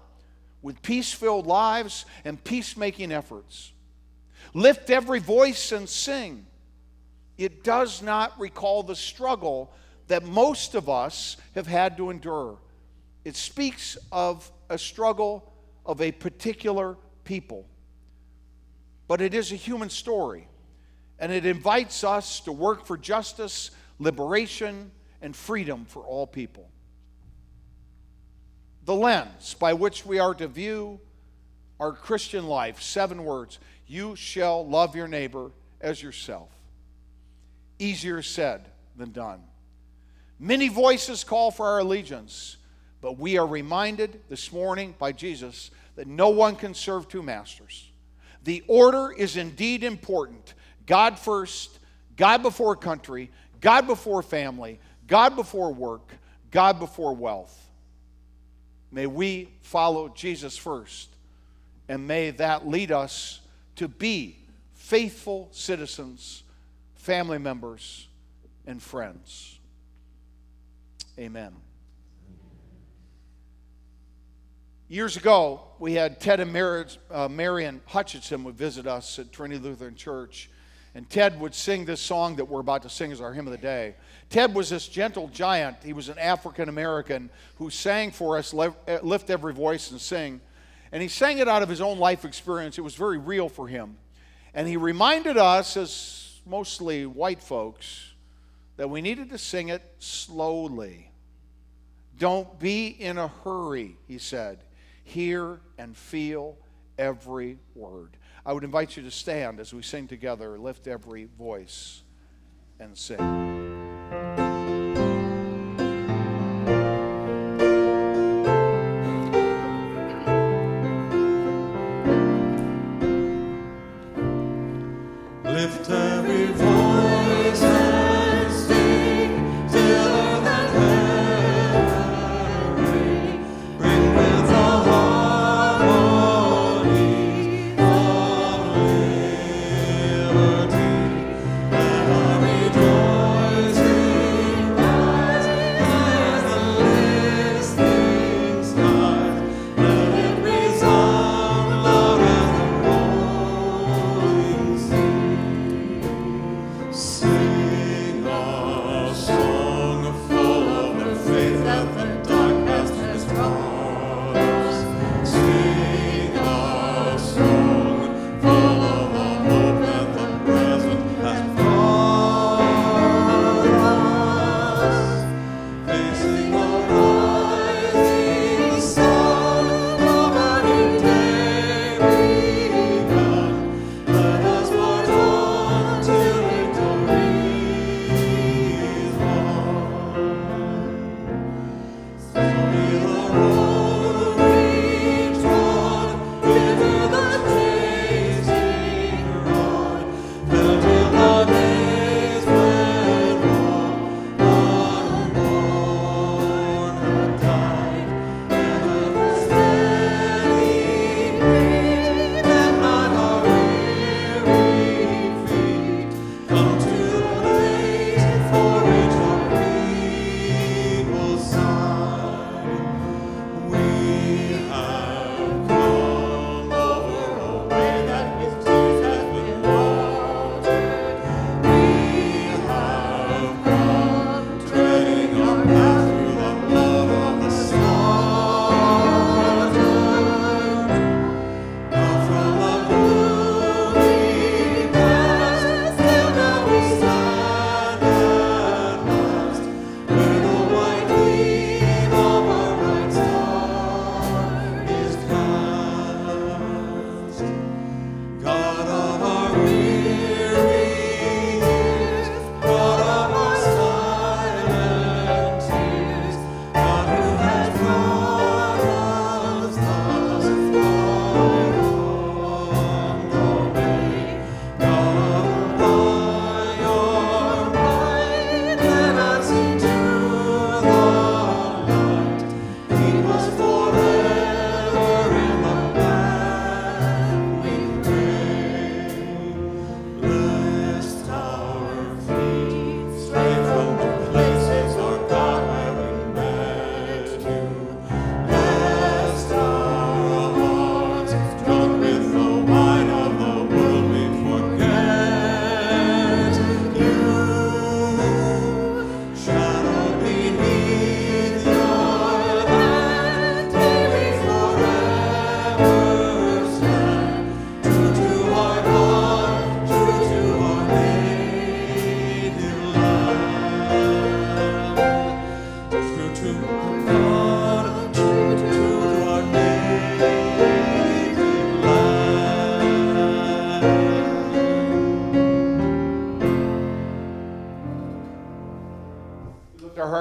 with 0.61 0.81
peace 0.81 1.11
filled 1.11 1.47
lives 1.47 2.05
and 2.25 2.43
peacemaking 2.43 3.11
efforts. 3.11 3.71
Lift 4.53 4.89
every 4.89 5.19
voice 5.19 5.71
and 5.71 5.87
sing. 5.87 6.45
It 7.37 7.63
does 7.63 8.01
not 8.01 8.37
recall 8.39 8.83
the 8.83 8.95
struggle 8.95 9.71
that 10.07 10.25
most 10.25 10.75
of 10.75 10.89
us 10.89 11.37
have 11.55 11.67
had 11.67 11.97
to 11.97 12.09
endure. 12.09 12.57
It 13.23 13.35
speaks 13.35 13.97
of 14.11 14.51
a 14.69 14.77
struggle 14.77 15.51
of 15.85 16.01
a 16.01 16.11
particular 16.11 16.97
people. 17.23 17.65
But 19.07 19.21
it 19.21 19.33
is 19.33 19.51
a 19.51 19.55
human 19.55 19.89
story, 19.89 20.47
and 21.17 21.31
it 21.31 21.45
invites 21.45 22.03
us 22.03 22.41
to 22.41 22.51
work 22.51 22.85
for 22.85 22.97
justice, 22.97 23.71
liberation, 23.97 24.91
and 25.21 25.35
freedom 25.35 25.85
for 25.85 26.03
all 26.03 26.27
people 26.27 26.69
the 28.85 28.95
lens 28.95 29.53
by 29.53 29.73
which 29.73 30.05
we 30.05 30.19
are 30.19 30.33
to 30.33 30.47
view 30.47 30.99
our 31.79 31.93
Christian 31.93 32.47
life. 32.47 32.81
Seven 32.81 33.23
words 33.23 33.59
You 33.87 34.15
shall 34.15 34.67
love 34.67 34.95
your 34.95 35.07
neighbor 35.07 35.51
as 35.81 36.01
yourself. 36.01 36.49
Easier 37.77 38.21
said 38.21 38.65
than 38.95 39.11
done. 39.11 39.41
Many 40.39 40.69
voices 40.69 41.23
call 41.23 41.51
for 41.51 41.65
our 41.65 41.79
allegiance, 41.79 42.57
but 43.01 43.17
we 43.17 43.37
are 43.37 43.47
reminded 43.47 44.21
this 44.29 44.51
morning 44.51 44.95
by 44.97 45.11
Jesus 45.11 45.71
that 45.95 46.07
no 46.07 46.29
one 46.29 46.55
can 46.55 46.73
serve 46.73 47.07
two 47.07 47.23
masters. 47.23 47.91
The 48.43 48.63
order 48.67 49.11
is 49.11 49.37
indeed 49.37 49.83
important 49.83 50.53
God 50.85 51.19
first, 51.19 51.77
God 52.15 52.41
before 52.41 52.75
country, 52.75 53.31
God 53.61 53.85
before 53.85 54.23
family, 54.23 54.79
God 55.07 55.35
before 55.35 55.71
work, 55.73 56.09
God 56.51 56.79
before 56.79 57.13
wealth. 57.13 57.68
May 58.91 59.05
we 59.05 59.49
follow 59.61 60.09
Jesus 60.09 60.57
first, 60.57 61.09
and 61.87 62.07
may 62.07 62.31
that 62.31 62.67
lead 62.67 62.91
us 62.91 63.41
to 63.75 63.87
be 63.87 64.37
faithful 64.73 65.49
citizens, 65.51 66.43
family 66.95 67.37
members, 67.37 68.07
and 68.65 68.81
friends. 68.81 69.59
Amen. 71.17 71.53
Years 74.87 75.17
ago, 75.17 75.61
we 75.77 75.93
had 75.93 76.19
Ted 76.19 76.39
and 76.39 76.97
uh, 77.11 77.29
Marion 77.29 77.79
Hutchinson 77.85 78.43
would 78.43 78.57
visit 78.57 78.87
us 78.87 79.19
at 79.19 79.31
Trinity 79.31 79.61
Lutheran 79.61 79.95
Church. 79.95 80.49
And 80.95 81.07
Ted 81.07 81.39
would 81.39 81.53
sing 81.53 81.85
this 81.85 82.01
song 82.01 82.37
that 82.37 82.45
we're 82.45 82.61
about 82.61 82.81
to 82.81 82.89
sing 82.89 83.11
as 83.11 83.21
our 83.21 83.31
hymn 83.31 83.45
of 83.45 83.51
the 83.51 83.59
day. 83.59 83.95
Ted 84.29 84.53
was 84.53 84.69
this 84.69 84.87
gentle 84.87 85.27
giant. 85.29 85.77
He 85.83 85.93
was 85.93 86.09
an 86.09 86.19
African 86.19 86.69
American 86.69 87.29
who 87.55 87.69
sang 87.69 88.11
for 88.11 88.37
us, 88.37 88.53
eh, 88.53 88.99
Lift 89.01 89.29
Every 89.29 89.53
Voice 89.53 89.91
and 89.91 89.99
Sing. 89.99 90.39
And 90.91 91.01
he 91.01 91.07
sang 91.07 91.39
it 91.39 91.47
out 91.47 91.63
of 91.63 91.69
his 91.69 91.81
own 91.81 91.99
life 91.99 92.25
experience. 92.25 92.77
It 92.77 92.81
was 92.81 92.95
very 92.95 93.17
real 93.17 93.49
for 93.49 93.67
him. 93.67 93.97
And 94.53 94.67
he 94.67 94.77
reminded 94.77 95.37
us, 95.37 95.77
as 95.77 96.39
mostly 96.45 97.05
white 97.05 97.41
folks, 97.41 98.13
that 98.77 98.89
we 98.89 99.01
needed 99.01 99.29
to 99.29 99.37
sing 99.37 99.69
it 99.69 99.83
slowly. 99.99 101.11
Don't 102.17 102.59
be 102.59 102.87
in 102.87 103.17
a 103.17 103.27
hurry, 103.27 103.97
he 104.07 104.17
said. 104.17 104.63
Hear 105.03 105.59
and 105.77 105.95
feel 105.95 106.57
every 106.97 107.57
word. 107.75 108.17
I 108.45 108.53
would 108.53 108.63
invite 108.63 108.97
you 108.97 109.03
to 109.03 109.11
stand 109.11 109.59
as 109.59 109.73
we 109.73 109.81
sing 109.81 110.07
together, 110.07 110.57
lift 110.57 110.87
every 110.87 111.29
voice 111.37 112.01
and 112.79 112.97
sing. 112.97 113.68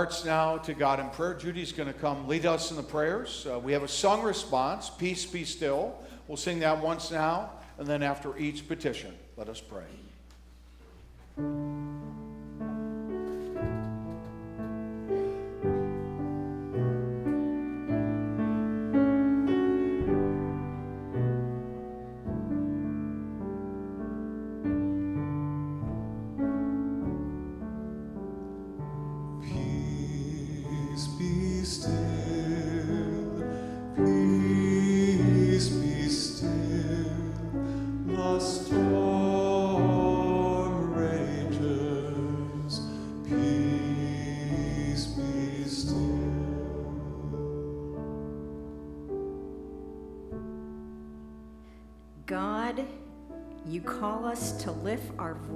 Hearts 0.09 0.25
now 0.25 0.57
to 0.57 0.73
God 0.73 1.01
in 1.01 1.11
prayer. 1.11 1.35
Judy's 1.35 1.71
going 1.71 1.87
to 1.87 1.93
come 1.93 2.27
lead 2.27 2.47
us 2.47 2.71
in 2.71 2.79
the 2.79 2.83
prayers. 2.83 3.47
Uh, 3.47 3.59
we 3.59 3.75
have 3.75 3.83
a 3.83 3.89
song 3.89 4.23
response, 4.23 4.89
Peace 4.89 5.27
Be 5.27 5.45
Still. 5.45 5.95
We'll 6.27 6.39
sing 6.39 6.61
that 6.61 6.83
once 6.83 7.11
now, 7.11 7.51
and 7.77 7.87
then 7.87 8.03
after 8.03 8.35
each 8.39 8.67
petition, 8.67 9.13
let 9.37 9.51
us 9.51 9.61
pray. 9.61 9.85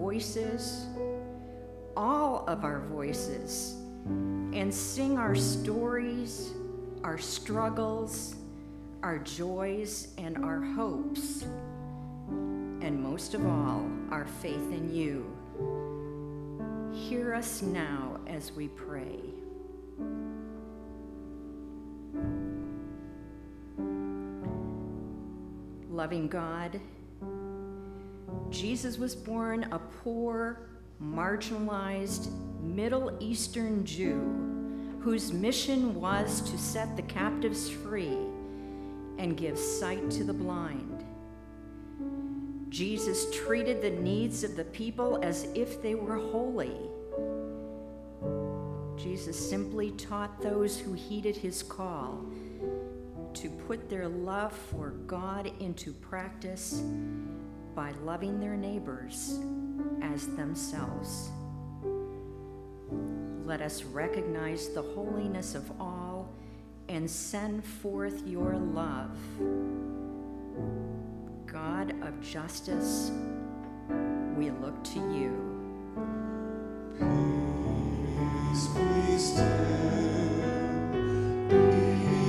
Voices, 0.02 0.86
all 1.96 2.44
of 2.48 2.64
our 2.64 2.80
voices, 2.80 3.76
and 4.52 4.74
sing 4.74 5.16
our 5.16 5.36
stories, 5.36 6.54
our 7.04 7.16
struggles, 7.16 8.34
our 9.04 9.20
joys, 9.20 10.08
and 10.18 10.36
our 10.38 10.60
hopes, 10.60 11.42
and 12.80 13.00
most 13.00 13.34
of 13.34 13.46
all, 13.46 13.88
our 14.10 14.26
faith 14.40 14.72
in 14.72 14.92
you. 14.92 15.24
Hear 16.92 17.32
us 17.32 17.62
now 17.62 18.18
as 18.26 18.50
we 18.50 18.66
pray. 18.66 19.20
Loving 25.88 26.26
God, 26.26 26.80
Jesus 28.52 28.98
was 28.98 29.16
born 29.16 29.66
a 29.72 29.78
poor, 29.78 30.68
marginalized 31.02 32.30
Middle 32.60 33.16
Eastern 33.18 33.84
Jew 33.84 34.52
whose 35.02 35.32
mission 35.32 35.94
was 35.96 36.40
to 36.42 36.56
set 36.56 36.94
the 36.96 37.02
captives 37.02 37.68
free 37.68 38.18
and 39.18 39.36
give 39.36 39.58
sight 39.58 40.10
to 40.10 40.22
the 40.22 40.32
blind. 40.32 41.04
Jesus 42.68 43.26
treated 43.34 43.82
the 43.82 43.90
needs 43.90 44.44
of 44.44 44.54
the 44.54 44.64
people 44.64 45.18
as 45.22 45.48
if 45.54 45.82
they 45.82 45.96
were 45.96 46.16
holy. 46.16 46.76
Jesus 48.96 49.50
simply 49.50 49.90
taught 49.92 50.40
those 50.40 50.78
who 50.78 50.92
heeded 50.92 51.36
his 51.36 51.64
call 51.64 52.24
to 53.34 53.50
put 53.66 53.90
their 53.90 54.06
love 54.06 54.52
for 54.52 54.90
God 55.06 55.50
into 55.58 55.92
practice 55.92 56.82
by 57.74 57.92
loving 58.04 58.38
their 58.40 58.56
neighbors 58.56 59.40
as 60.02 60.26
themselves. 60.28 61.30
Let 63.44 63.60
us 63.60 63.82
recognize 63.84 64.68
the 64.68 64.82
holiness 64.82 65.54
of 65.54 65.70
all 65.80 66.28
and 66.88 67.10
send 67.10 67.64
forth 67.64 68.26
your 68.26 68.56
love. 68.56 69.16
God 71.46 71.94
of 72.02 72.20
justice, 72.22 73.10
we 74.36 74.50
look 74.50 74.82
to 74.84 74.98
you. 74.98 75.52
Peace 78.52 79.32
still, 79.32 79.46
peace 81.48 82.21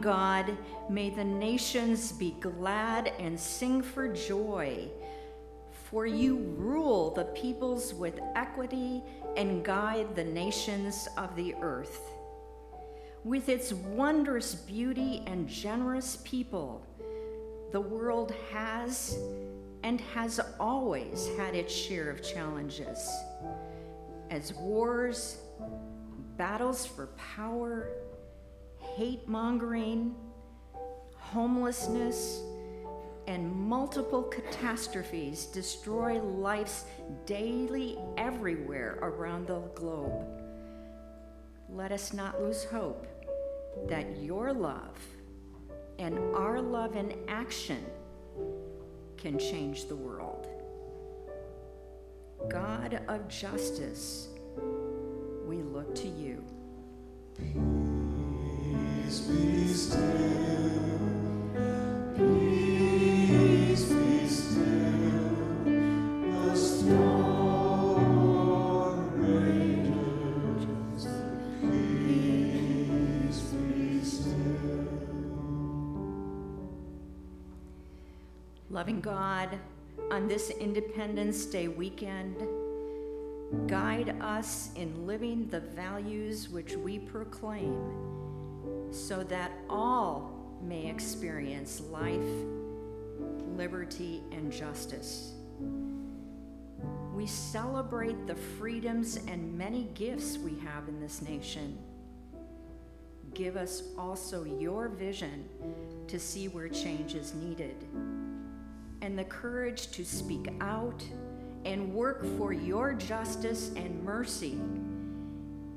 God, 0.00 0.56
may 0.88 1.10
the 1.10 1.24
nations 1.24 2.12
be 2.12 2.36
glad 2.40 3.12
and 3.18 3.38
sing 3.38 3.82
for 3.82 4.08
joy. 4.08 4.88
For 5.90 6.06
you 6.06 6.38
rule 6.56 7.12
the 7.12 7.26
peoples 7.26 7.94
with 7.94 8.18
equity 8.34 9.02
and 9.36 9.64
guide 9.64 10.16
the 10.16 10.24
nations 10.24 11.08
of 11.16 11.34
the 11.36 11.54
earth. 11.60 12.00
With 13.24 13.48
its 13.48 13.72
wondrous 13.72 14.54
beauty 14.54 15.22
and 15.26 15.48
generous 15.48 16.18
people, 16.24 16.86
the 17.72 17.80
world 17.80 18.32
has 18.52 19.16
and 19.82 20.00
has 20.00 20.40
always 20.58 21.28
had 21.36 21.54
its 21.54 21.74
share 21.74 22.10
of 22.10 22.22
challenges. 22.22 23.08
As 24.30 24.54
wars, 24.54 25.38
battles 26.36 26.84
for 26.86 27.08
power, 27.16 27.90
hate 28.96 29.28
mongering, 29.28 30.14
homelessness, 31.18 32.40
and 33.26 33.54
multiple 33.54 34.22
catastrophes 34.22 35.44
destroy 35.44 36.18
lives 36.18 36.86
daily 37.26 37.98
everywhere 38.16 38.98
around 39.02 39.48
the 39.48 39.60
globe. 39.74 40.24
Let 41.68 41.92
us 41.92 42.14
not 42.14 42.40
lose 42.40 42.64
hope 42.64 43.06
that 43.86 44.16
your 44.16 44.54
love 44.54 44.98
and 45.98 46.18
our 46.34 46.62
love 46.62 46.96
in 46.96 47.12
action 47.28 47.84
can 49.18 49.38
change 49.38 49.88
the 49.88 49.96
world. 49.96 50.48
God 52.48 53.02
of 53.08 53.28
justice, 53.28 54.28
we 55.46 55.58
look 55.58 55.94
to 55.96 56.08
you. 56.08 56.42
Loving 78.70 79.00
God, 79.00 79.56
on 80.10 80.26
this 80.26 80.50
Independence 80.50 81.46
Day 81.46 81.68
weekend, 81.68 82.36
guide 83.68 84.16
us 84.20 84.70
in 84.74 85.06
living 85.06 85.46
the 85.48 85.60
values 85.60 86.48
which 86.48 86.74
we 86.74 86.98
proclaim 86.98 88.35
so 88.90 89.22
that 89.24 89.52
all 89.68 90.58
may 90.62 90.86
experience 90.86 91.80
life, 91.90 92.20
liberty, 93.56 94.22
and 94.32 94.50
justice. 94.52 95.32
We 97.14 97.26
celebrate 97.26 98.26
the 98.26 98.34
freedoms 98.34 99.16
and 99.28 99.56
many 99.56 99.84
gifts 99.94 100.38
we 100.38 100.58
have 100.60 100.88
in 100.88 101.00
this 101.00 101.22
nation. 101.22 101.78
Give 103.34 103.56
us 103.56 103.82
also 103.98 104.44
your 104.44 104.88
vision 104.88 105.48
to 106.08 106.18
see 106.18 106.48
where 106.48 106.68
change 106.68 107.14
is 107.14 107.34
needed 107.34 107.76
and 109.02 109.18
the 109.18 109.24
courage 109.24 109.90
to 109.92 110.04
speak 110.04 110.48
out 110.60 111.04
and 111.64 111.92
work 111.92 112.24
for 112.38 112.52
your 112.52 112.92
justice 112.92 113.70
and 113.76 114.02
mercy 114.02 114.58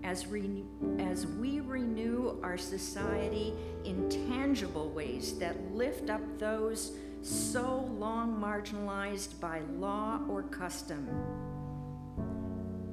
as, 0.03 0.27
re- 0.27 0.63
as 0.99 1.27
we 1.27 1.59
renew 1.59 2.39
our 2.43 2.57
society 2.57 3.53
in 3.83 4.09
tangible 4.09 4.89
ways 4.89 5.37
that 5.39 5.55
lift 5.73 6.09
up 6.09 6.21
those 6.39 6.93
so 7.21 7.89
long 7.97 8.39
marginalized 8.39 9.39
by 9.39 9.61
law 9.77 10.19
or 10.29 10.43
custom. 10.43 11.07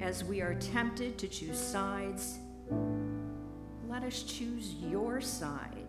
As 0.01 0.23
we 0.23 0.41
are 0.41 0.55
tempted 0.55 1.17
to 1.17 1.27
choose 1.27 1.59
sides, 1.59 2.39
let 3.89 4.03
us 4.03 4.23
choose 4.23 4.75
your 4.81 5.21
side, 5.21 5.87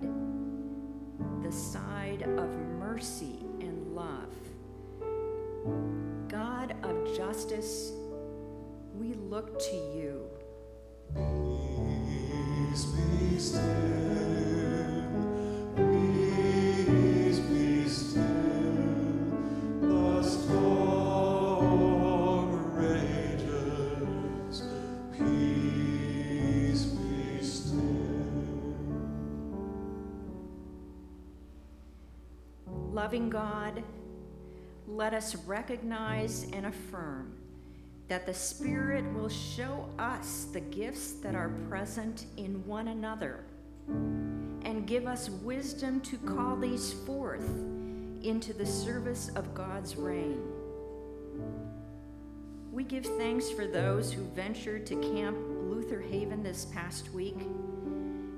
the 1.42 1.52
side 1.52 2.22
of 2.22 2.48
mercy 2.78 3.40
and 3.60 3.94
love. 3.94 4.34
God 6.28 6.74
of 6.84 7.16
justice, 7.16 7.92
we 8.94 9.14
look 9.14 9.58
to 9.58 9.76
you. 9.94 10.26
Loving 32.98 33.30
God, 33.30 33.82
let 34.86 35.14
us 35.14 35.34
recognize 35.46 36.46
and 36.52 36.66
affirm 36.66 37.37
that 38.08 38.24
the 38.24 38.34
Spirit 38.34 39.04
will 39.12 39.28
show 39.28 39.86
us 39.98 40.46
the 40.52 40.60
gifts 40.60 41.12
that 41.12 41.34
are 41.34 41.50
present 41.68 42.24
in 42.38 42.66
one 42.66 42.88
another 42.88 43.44
and 43.86 44.86
give 44.86 45.06
us 45.06 45.28
wisdom 45.28 46.00
to 46.00 46.16
call 46.18 46.56
these 46.56 46.92
forth 46.92 47.48
into 48.22 48.52
the 48.54 48.66
service 48.66 49.30
of 49.36 49.54
God's 49.54 49.96
reign. 49.96 50.42
We 52.72 52.82
give 52.84 53.04
thanks 53.04 53.50
for 53.50 53.66
those 53.66 54.12
who 54.12 54.22
ventured 54.22 54.86
to 54.86 54.96
Camp 54.96 55.36
Luther 55.68 56.00
Haven 56.00 56.42
this 56.42 56.64
past 56.66 57.12
week, 57.12 57.38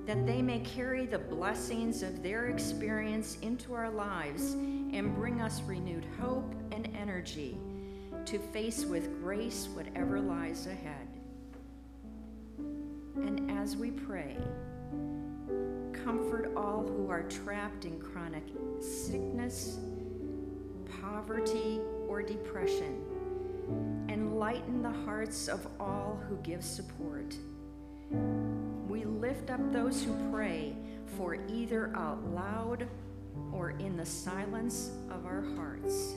that 0.06 0.26
they 0.26 0.42
may 0.42 0.60
carry 0.60 1.06
the 1.06 1.18
blessings 1.18 2.02
of 2.02 2.22
their 2.22 2.46
experience 2.48 3.38
into 3.42 3.72
our 3.72 3.90
lives 3.90 4.52
and 4.52 5.14
bring 5.14 5.40
us 5.40 5.62
renewed 5.62 6.06
hope 6.18 6.54
and 6.72 6.88
energy 6.96 7.56
to 8.30 8.38
face 8.38 8.84
with 8.84 9.20
grace 9.20 9.68
whatever 9.74 10.20
lies 10.20 10.68
ahead. 10.68 11.08
And 13.16 13.50
as 13.50 13.76
we 13.76 13.90
pray, 13.90 14.36
comfort 15.92 16.52
all 16.56 16.86
who 16.86 17.10
are 17.10 17.24
trapped 17.24 17.86
in 17.86 17.98
chronic 17.98 18.44
sickness, 18.78 19.78
poverty, 21.00 21.80
or 22.06 22.22
depression, 22.22 23.02
and 24.08 24.38
lighten 24.38 24.80
the 24.80 24.92
hearts 25.04 25.48
of 25.48 25.66
all 25.80 26.22
who 26.28 26.36
give 26.36 26.62
support. 26.62 27.34
We 28.88 29.06
lift 29.06 29.50
up 29.50 29.72
those 29.72 30.04
who 30.04 30.14
pray 30.30 30.76
for 31.16 31.36
either 31.48 31.92
out 31.96 32.24
loud 32.32 32.86
or 33.52 33.70
in 33.70 33.96
the 33.96 34.06
silence 34.06 34.92
of 35.10 35.26
our 35.26 35.42
hearts. 35.56 36.14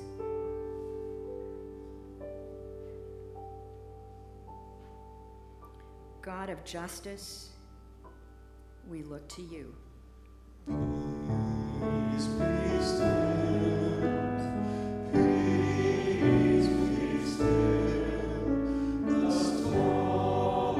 God 6.24 6.50
of 6.50 6.64
justice, 6.64 7.50
we 8.90 9.04
look 9.04 9.28
to 9.28 9.42
you. 9.42 9.76
Peace. 10.66 12.28
Peace 15.12 16.68
be 16.68 17.26
still. 17.26 18.08
The 19.06 19.32
storm 19.32 20.80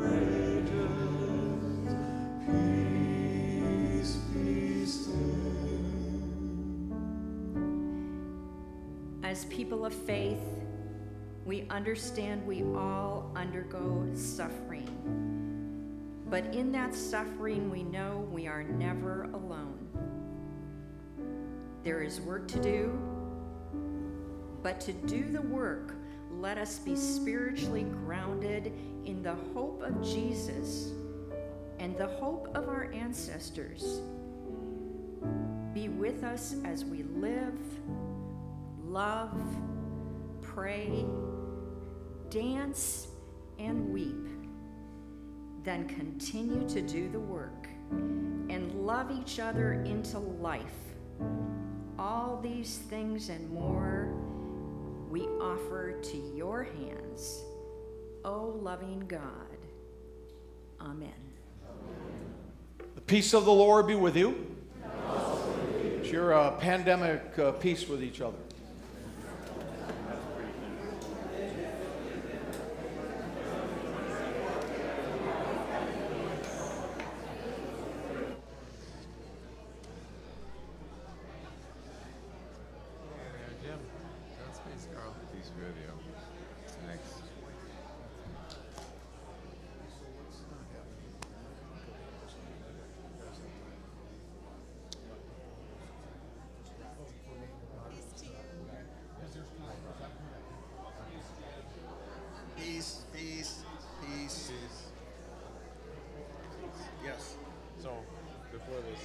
rages. 0.00 1.76
Peace 4.32 4.96
be. 5.12 5.28
As 9.22 9.44
people 9.44 9.84
of 9.84 9.92
faith, 9.92 10.40
we 11.44 11.66
understand 11.70 12.46
we 12.46 12.62
all 12.76 13.30
undergo 13.34 14.06
suffering. 14.14 14.88
But 16.30 16.46
in 16.54 16.72
that 16.72 16.94
suffering, 16.94 17.70
we 17.70 17.82
know 17.82 18.26
we 18.30 18.46
are 18.46 18.62
never 18.62 19.24
alone. 19.34 19.88
There 21.82 22.02
is 22.02 22.20
work 22.20 22.46
to 22.48 22.62
do, 22.62 22.98
but 24.62 24.80
to 24.82 24.92
do 24.92 25.24
the 25.24 25.42
work, 25.42 25.94
let 26.30 26.58
us 26.58 26.78
be 26.78 26.94
spiritually 26.96 27.82
grounded 27.82 28.72
in 29.04 29.22
the 29.22 29.34
hope 29.52 29.82
of 29.82 30.00
Jesus 30.02 30.92
and 31.80 31.98
the 31.98 32.06
hope 32.06 32.48
of 32.54 32.68
our 32.68 32.90
ancestors. 32.92 34.00
Be 35.74 35.88
with 35.88 36.22
us 36.22 36.54
as 36.64 36.84
we 36.84 37.02
live, 37.02 37.58
love, 38.84 39.36
pray, 40.40 41.04
dance, 42.32 43.08
and 43.58 43.92
weep. 43.92 44.26
Then 45.64 45.86
continue 45.86 46.66
to 46.70 46.80
do 46.80 47.10
the 47.10 47.20
work 47.20 47.68
and 47.90 48.72
love 48.86 49.10
each 49.10 49.38
other 49.38 49.74
into 49.84 50.18
life. 50.18 50.62
All 51.98 52.40
these 52.42 52.78
things 52.78 53.28
and 53.28 53.50
more 53.50 54.14
we 55.10 55.26
offer 55.42 56.00
to 56.00 56.16
your 56.34 56.64
hands, 56.64 57.42
O 58.24 58.58
loving 58.62 59.00
God. 59.06 59.20
Amen. 60.80 61.12
The 62.94 63.02
peace 63.02 63.34
of 63.34 63.44
the 63.44 63.52
Lord 63.52 63.86
be 63.86 63.94
with 63.94 64.16
you. 64.16 64.56
Share 66.02 66.32
a 66.32 66.52
pandemic 66.52 67.38
uh, 67.38 67.52
peace 67.52 67.86
with 67.86 68.02
each 68.02 68.22
other. 68.22 68.38
Jim, 83.62 83.78
that's 84.44 84.58
space, 84.58 84.88
Carl. 84.94 85.14
Peace 85.32 85.50
be 85.56 85.64
with 85.64 85.76
you. 85.76 85.82
Thanks. 86.86 87.08
Peace, 102.56 103.00
peace, 103.12 103.62
peace. 104.00 104.52
Yes. 107.04 107.36
So, 107.82 107.90
before 108.52 108.80
this. 108.88 109.00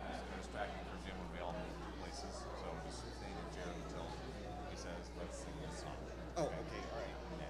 It's 0.00 0.40
distracting 0.40 0.84
for 0.88 0.96
Jim 1.06 1.16
when 1.20 1.28
we 1.36 1.40
all 1.44 1.52
move 1.52 2.00
places, 2.00 2.32
so 2.32 2.66
just 2.86 3.00
stay 3.00 3.28
in 3.28 3.36
your 3.36 3.50
chair 3.52 3.68
until 3.84 4.06
he 4.70 4.76
says, 4.76 5.10
let's 5.20 5.36
sing 5.38 5.52
this 5.68 5.80
song. 5.80 5.92
Oh, 6.38 6.42
okay, 6.44 6.48
all 6.48 6.98
right. 6.98 7.08
Yeah. 7.40 7.46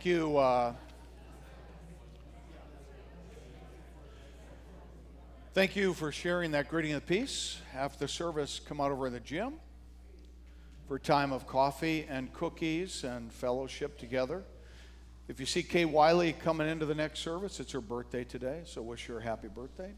Thank 0.00 0.16
you. 0.16 0.38
Uh, 0.38 0.72
thank 5.52 5.76
you 5.76 5.92
for 5.92 6.10
sharing 6.10 6.52
that 6.52 6.70
greeting 6.70 6.94
of 6.94 7.04
peace. 7.04 7.58
After 7.74 7.98
the 7.98 8.08
service, 8.08 8.62
come 8.64 8.80
out 8.80 8.92
over 8.92 9.08
in 9.08 9.12
the 9.12 9.20
gym 9.20 9.56
for 10.88 10.96
a 10.96 10.98
time 10.98 11.32
of 11.32 11.46
coffee 11.46 12.06
and 12.08 12.32
cookies 12.32 13.04
and 13.04 13.30
fellowship 13.30 13.98
together. 13.98 14.42
If 15.28 15.38
you 15.38 15.44
see 15.44 15.62
Kay 15.62 15.84
Wiley 15.84 16.32
coming 16.32 16.66
into 16.66 16.86
the 16.86 16.94
next 16.94 17.18
service, 17.18 17.60
it's 17.60 17.72
her 17.72 17.82
birthday 17.82 18.24
today, 18.24 18.62
so 18.64 18.80
wish 18.80 19.04
her 19.04 19.18
a 19.18 19.22
happy 19.22 19.48
birthday. 19.48 19.92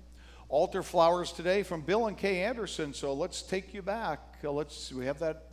Altar 0.48 0.82
flowers 0.82 1.30
today 1.30 1.62
from 1.62 1.82
Bill 1.82 2.08
and 2.08 2.18
Kay 2.18 2.42
Anderson, 2.42 2.92
so 2.92 3.12
let's 3.12 3.40
take 3.40 3.72
you 3.72 3.82
back. 3.82 4.18
Uh, 4.42 4.50
Let's 4.50 4.92
we 4.92 5.06
have 5.06 5.20
that 5.20 5.52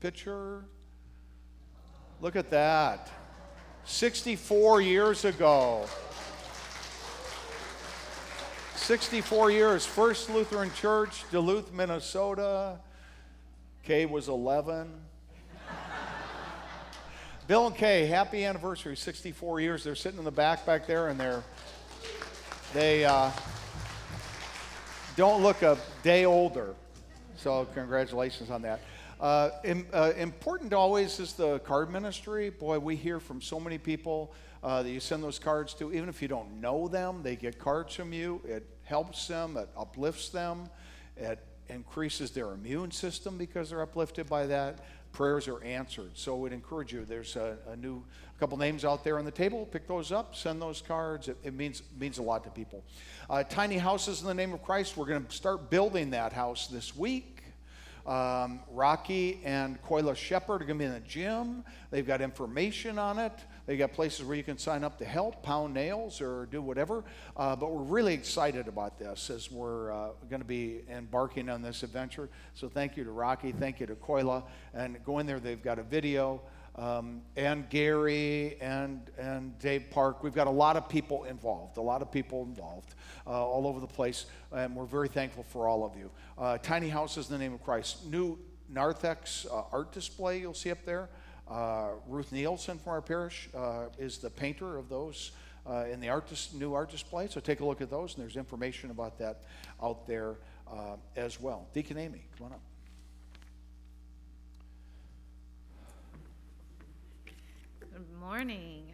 picture. 0.00 0.64
Look 2.20 2.34
at 2.34 2.50
that. 2.50 3.08
64 3.84 4.80
years 4.80 5.24
ago. 5.24 5.86
64 8.76 9.50
years, 9.50 9.86
First 9.86 10.28
Lutheran 10.28 10.72
Church, 10.74 11.24
Duluth, 11.30 11.72
Minnesota. 11.72 12.78
Kay 13.82 14.06
was 14.06 14.28
11. 14.28 14.90
Bill 17.46 17.66
and 17.66 17.76
Kay, 17.76 18.06
happy 18.06 18.44
anniversary, 18.44 18.96
64 18.96 19.60
years. 19.60 19.84
They're 19.84 19.94
sitting 19.94 20.18
in 20.18 20.24
the 20.24 20.30
back 20.30 20.64
back 20.64 20.86
there, 20.86 21.08
and 21.08 21.20
they're 21.20 21.42
they 22.72 23.04
uh, 23.04 23.30
don't 25.16 25.42
look 25.42 25.62
a 25.62 25.78
day 26.02 26.24
older. 26.24 26.74
So 27.36 27.66
congratulations 27.74 28.50
on 28.50 28.62
that. 28.62 28.80
Uh, 29.20 29.50
uh, 29.92 30.12
important 30.16 30.72
always 30.72 31.20
is 31.20 31.34
the 31.34 31.58
card 31.60 31.90
ministry. 31.90 32.50
Boy, 32.50 32.78
we 32.78 32.96
hear 32.96 33.20
from 33.20 33.40
so 33.40 33.60
many 33.60 33.78
people 33.78 34.32
uh, 34.62 34.82
that 34.82 34.90
you 34.90 35.00
send 35.00 35.22
those 35.22 35.38
cards 35.38 35.74
to. 35.74 35.92
Even 35.92 36.08
if 36.08 36.20
you 36.20 36.28
don't 36.28 36.60
know 36.60 36.88
them, 36.88 37.22
they 37.22 37.36
get 37.36 37.58
cards 37.58 37.94
from 37.94 38.12
you. 38.12 38.40
It 38.44 38.66
helps 38.82 39.26
them. 39.28 39.56
It 39.56 39.68
uplifts 39.76 40.30
them. 40.30 40.68
It 41.16 41.38
increases 41.68 42.30
their 42.32 42.52
immune 42.52 42.90
system 42.90 43.38
because 43.38 43.70
they're 43.70 43.82
uplifted 43.82 44.28
by 44.28 44.46
that. 44.46 44.84
Prayers 45.12 45.46
are 45.46 45.62
answered. 45.62 46.10
So 46.14 46.36
we'd 46.36 46.52
encourage 46.52 46.92
you. 46.92 47.04
There's 47.04 47.36
a, 47.36 47.56
a 47.68 47.76
new 47.76 48.02
a 48.36 48.40
couple 48.40 48.58
names 48.58 48.84
out 48.84 49.04
there 49.04 49.18
on 49.18 49.24
the 49.24 49.30
table. 49.30 49.64
Pick 49.64 49.86
those 49.86 50.10
up. 50.10 50.34
Send 50.34 50.60
those 50.60 50.82
cards. 50.82 51.28
It, 51.28 51.36
it 51.44 51.54
means 51.54 51.82
means 51.98 52.18
a 52.18 52.22
lot 52.22 52.42
to 52.44 52.50
people. 52.50 52.82
Uh, 53.30 53.44
tiny 53.44 53.78
houses 53.78 54.22
in 54.22 54.26
the 54.26 54.34
name 54.34 54.52
of 54.52 54.62
Christ. 54.62 54.96
We're 54.96 55.06
going 55.06 55.24
to 55.24 55.32
start 55.32 55.70
building 55.70 56.10
that 56.10 56.32
house 56.32 56.66
this 56.66 56.96
week. 56.96 57.33
Um, 58.06 58.60
Rocky 58.70 59.40
and 59.44 59.82
Koila 59.82 60.14
Shepherd 60.14 60.60
are 60.60 60.66
going 60.66 60.78
to 60.78 60.82
be 60.82 60.84
in 60.84 60.92
the 60.92 61.00
gym. 61.00 61.64
They've 61.90 62.06
got 62.06 62.20
information 62.20 62.98
on 62.98 63.18
it. 63.18 63.32
They've 63.66 63.78
got 63.78 63.94
places 63.94 64.26
where 64.26 64.36
you 64.36 64.42
can 64.42 64.58
sign 64.58 64.84
up 64.84 64.98
to 64.98 65.06
help, 65.06 65.42
pound 65.42 65.72
nails, 65.72 66.20
or 66.20 66.46
do 66.46 66.60
whatever. 66.60 67.02
Uh, 67.34 67.56
but 67.56 67.72
we're 67.72 67.82
really 67.82 68.12
excited 68.12 68.68
about 68.68 68.98
this 68.98 69.30
as 69.30 69.50
we're 69.50 69.90
uh, 69.90 70.08
going 70.28 70.42
to 70.42 70.46
be 70.46 70.82
embarking 70.90 71.48
on 71.48 71.62
this 71.62 71.82
adventure. 71.82 72.28
So 72.54 72.68
thank 72.68 72.96
you 72.98 73.04
to 73.04 73.10
Rocky. 73.10 73.52
Thank 73.52 73.80
you 73.80 73.86
to 73.86 73.94
Koila. 73.94 74.42
And 74.74 75.02
go 75.04 75.18
in 75.18 75.26
there. 75.26 75.40
They've 75.40 75.62
got 75.62 75.78
a 75.78 75.82
video. 75.82 76.42
Um, 76.76 77.22
and 77.36 77.68
Gary 77.70 78.56
and, 78.60 79.08
and 79.16 79.56
Dave 79.60 79.90
Park. 79.90 80.24
We've 80.24 80.34
got 80.34 80.48
a 80.48 80.50
lot 80.50 80.76
of 80.76 80.88
people 80.88 81.24
involved, 81.24 81.76
a 81.76 81.82
lot 81.82 82.02
of 82.02 82.10
people 82.10 82.42
involved 82.42 82.94
uh, 83.26 83.30
all 83.30 83.66
over 83.68 83.78
the 83.78 83.86
place, 83.86 84.26
and 84.52 84.74
we're 84.74 84.84
very 84.84 85.08
thankful 85.08 85.44
for 85.44 85.68
all 85.68 85.84
of 85.84 85.96
you. 85.96 86.10
Uh, 86.36 86.58
Tiny 86.58 86.88
Houses 86.88 87.30
in 87.30 87.32
the 87.32 87.38
Name 87.38 87.54
of 87.54 87.62
Christ. 87.62 88.06
New 88.06 88.38
Narthex 88.68 89.46
uh, 89.50 89.62
art 89.72 89.92
display 89.92 90.40
you'll 90.40 90.54
see 90.54 90.70
up 90.70 90.84
there. 90.84 91.08
Uh, 91.46 91.90
Ruth 92.08 92.32
Nielsen 92.32 92.78
from 92.78 92.92
our 92.92 93.02
parish 93.02 93.48
uh, 93.54 93.84
is 93.98 94.18
the 94.18 94.30
painter 94.30 94.76
of 94.76 94.88
those 94.88 95.32
uh, 95.66 95.84
in 95.90 96.00
the 96.00 96.08
art 96.08 96.30
new 96.54 96.74
art 96.74 96.90
display, 96.90 97.28
so 97.28 97.38
take 97.40 97.60
a 97.60 97.64
look 97.64 97.82
at 97.82 97.90
those, 97.90 98.14
and 98.14 98.22
there's 98.22 98.36
information 98.36 98.90
about 98.90 99.18
that 99.18 99.42
out 99.82 100.06
there 100.06 100.36
as 101.14 101.40
well. 101.40 101.68
Deacon 101.72 101.98
Amy, 101.98 102.24
come 102.36 102.46
on 102.46 102.52
up. 102.54 102.73
Good 107.94 108.18
morning. 108.18 108.92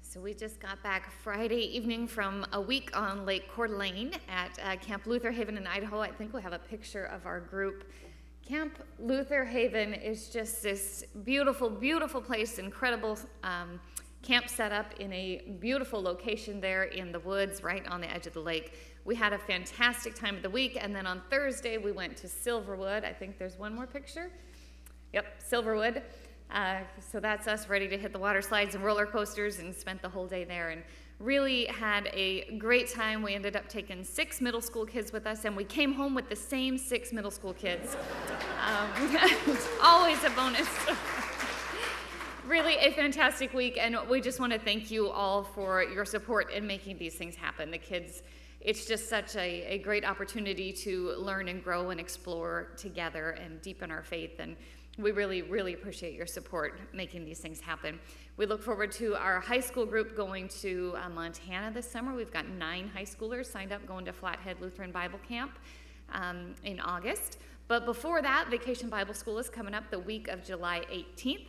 So 0.00 0.20
we 0.22 0.32
just 0.32 0.58
got 0.58 0.82
back 0.82 1.12
Friday 1.12 1.76
evening 1.76 2.08
from 2.08 2.46
a 2.54 2.60
week 2.60 2.96
on 2.96 3.26
Lake 3.26 3.46
Coeur 3.52 3.66
d'Alene 3.66 4.14
at 4.26 4.58
uh, 4.64 4.76
Camp 4.76 5.06
Luther 5.06 5.30
Haven 5.30 5.58
in 5.58 5.66
Idaho. 5.66 6.00
I 6.00 6.10
think 6.10 6.32
we 6.32 6.40
have 6.40 6.54
a 6.54 6.58
picture 6.58 7.04
of 7.04 7.26
our 7.26 7.40
group. 7.40 7.84
Camp 8.42 8.82
Luther 8.98 9.44
Haven 9.44 9.92
is 9.92 10.30
just 10.30 10.62
this 10.62 11.04
beautiful, 11.24 11.68
beautiful 11.68 12.22
place, 12.22 12.58
incredible 12.58 13.18
um, 13.42 13.78
camp 14.22 14.48
setup 14.48 14.94
in 14.98 15.12
a 15.12 15.54
beautiful 15.60 16.00
location 16.00 16.62
there 16.62 16.84
in 16.84 17.12
the 17.12 17.20
woods 17.20 17.62
right 17.62 17.86
on 17.88 18.00
the 18.00 18.10
edge 18.10 18.26
of 18.26 18.32
the 18.32 18.40
lake. 18.40 18.72
We 19.04 19.14
had 19.14 19.34
a 19.34 19.38
fantastic 19.38 20.14
time 20.14 20.36
of 20.36 20.42
the 20.42 20.48
week, 20.48 20.78
and 20.80 20.96
then 20.96 21.06
on 21.06 21.20
Thursday 21.28 21.76
we 21.76 21.92
went 21.92 22.16
to 22.16 22.28
Silverwood. 22.28 23.04
I 23.04 23.12
think 23.12 23.36
there's 23.36 23.58
one 23.58 23.74
more 23.74 23.86
picture. 23.86 24.30
Yep, 25.12 25.42
Silverwood. 25.42 26.02
Uh, 26.50 26.78
so 27.00 27.20
that's 27.20 27.46
us 27.46 27.68
ready 27.68 27.88
to 27.88 27.98
hit 27.98 28.12
the 28.12 28.18
water 28.18 28.40
slides 28.40 28.74
and 28.74 28.82
roller 28.82 29.06
coasters 29.06 29.58
and 29.58 29.74
spent 29.74 30.00
the 30.00 30.08
whole 30.08 30.26
day 30.26 30.44
there 30.44 30.70
and 30.70 30.82
really 31.20 31.66
had 31.66 32.08
a 32.14 32.56
great 32.58 32.88
time. 32.88 33.22
We 33.22 33.34
ended 33.34 33.56
up 33.56 33.68
taking 33.68 34.02
six 34.04 34.40
middle 34.40 34.60
school 34.60 34.86
kids 34.86 35.12
with 35.12 35.26
us 35.26 35.44
and 35.44 35.56
we 35.56 35.64
came 35.64 35.92
home 35.92 36.14
with 36.14 36.28
the 36.28 36.36
same 36.36 36.78
six 36.78 37.12
middle 37.12 37.30
school 37.30 37.52
kids. 37.52 37.96
Um, 38.64 39.18
always 39.82 40.22
a 40.24 40.30
bonus. 40.30 40.68
really 42.46 42.76
a 42.76 42.92
fantastic 42.92 43.52
week 43.52 43.76
and 43.78 43.98
we 44.08 44.22
just 44.22 44.40
want 44.40 44.52
to 44.52 44.58
thank 44.58 44.90
you 44.90 45.10
all 45.10 45.44
for 45.44 45.82
your 45.82 46.06
support 46.06 46.50
in 46.50 46.66
making 46.66 46.96
these 46.96 47.14
things 47.14 47.34
happen. 47.34 47.70
The 47.70 47.78
kids, 47.78 48.22
it's 48.62 48.86
just 48.86 49.10
such 49.10 49.36
a, 49.36 49.74
a 49.74 49.78
great 49.78 50.04
opportunity 50.04 50.72
to 50.72 51.10
learn 51.18 51.48
and 51.48 51.62
grow 51.62 51.90
and 51.90 52.00
explore 52.00 52.68
together 52.78 53.30
and 53.32 53.60
deepen 53.60 53.90
our 53.90 54.02
faith 54.02 54.38
and 54.38 54.56
we 54.98 55.12
really, 55.12 55.42
really 55.42 55.74
appreciate 55.74 56.14
your 56.14 56.26
support 56.26 56.80
making 56.92 57.24
these 57.24 57.38
things 57.38 57.60
happen. 57.60 58.00
We 58.36 58.46
look 58.46 58.62
forward 58.62 58.90
to 58.92 59.14
our 59.14 59.38
high 59.38 59.60
school 59.60 59.86
group 59.86 60.16
going 60.16 60.48
to 60.60 60.94
uh, 61.00 61.08
Montana 61.08 61.70
this 61.72 61.88
summer. 61.88 62.14
We've 62.14 62.32
got 62.32 62.48
nine 62.48 62.88
high 62.88 63.04
schoolers 63.04 63.46
signed 63.46 63.72
up 63.72 63.86
going 63.86 64.04
to 64.06 64.12
Flathead 64.12 64.56
Lutheran 64.60 64.90
Bible 64.90 65.20
Camp 65.28 65.52
um, 66.12 66.54
in 66.64 66.80
August. 66.80 67.38
But 67.68 67.84
before 67.84 68.22
that, 68.22 68.48
Vacation 68.50 68.88
Bible 68.88 69.14
School 69.14 69.38
is 69.38 69.48
coming 69.48 69.72
up 69.72 69.88
the 69.90 70.00
week 70.00 70.26
of 70.28 70.42
July 70.42 70.82
18th. 70.92 71.46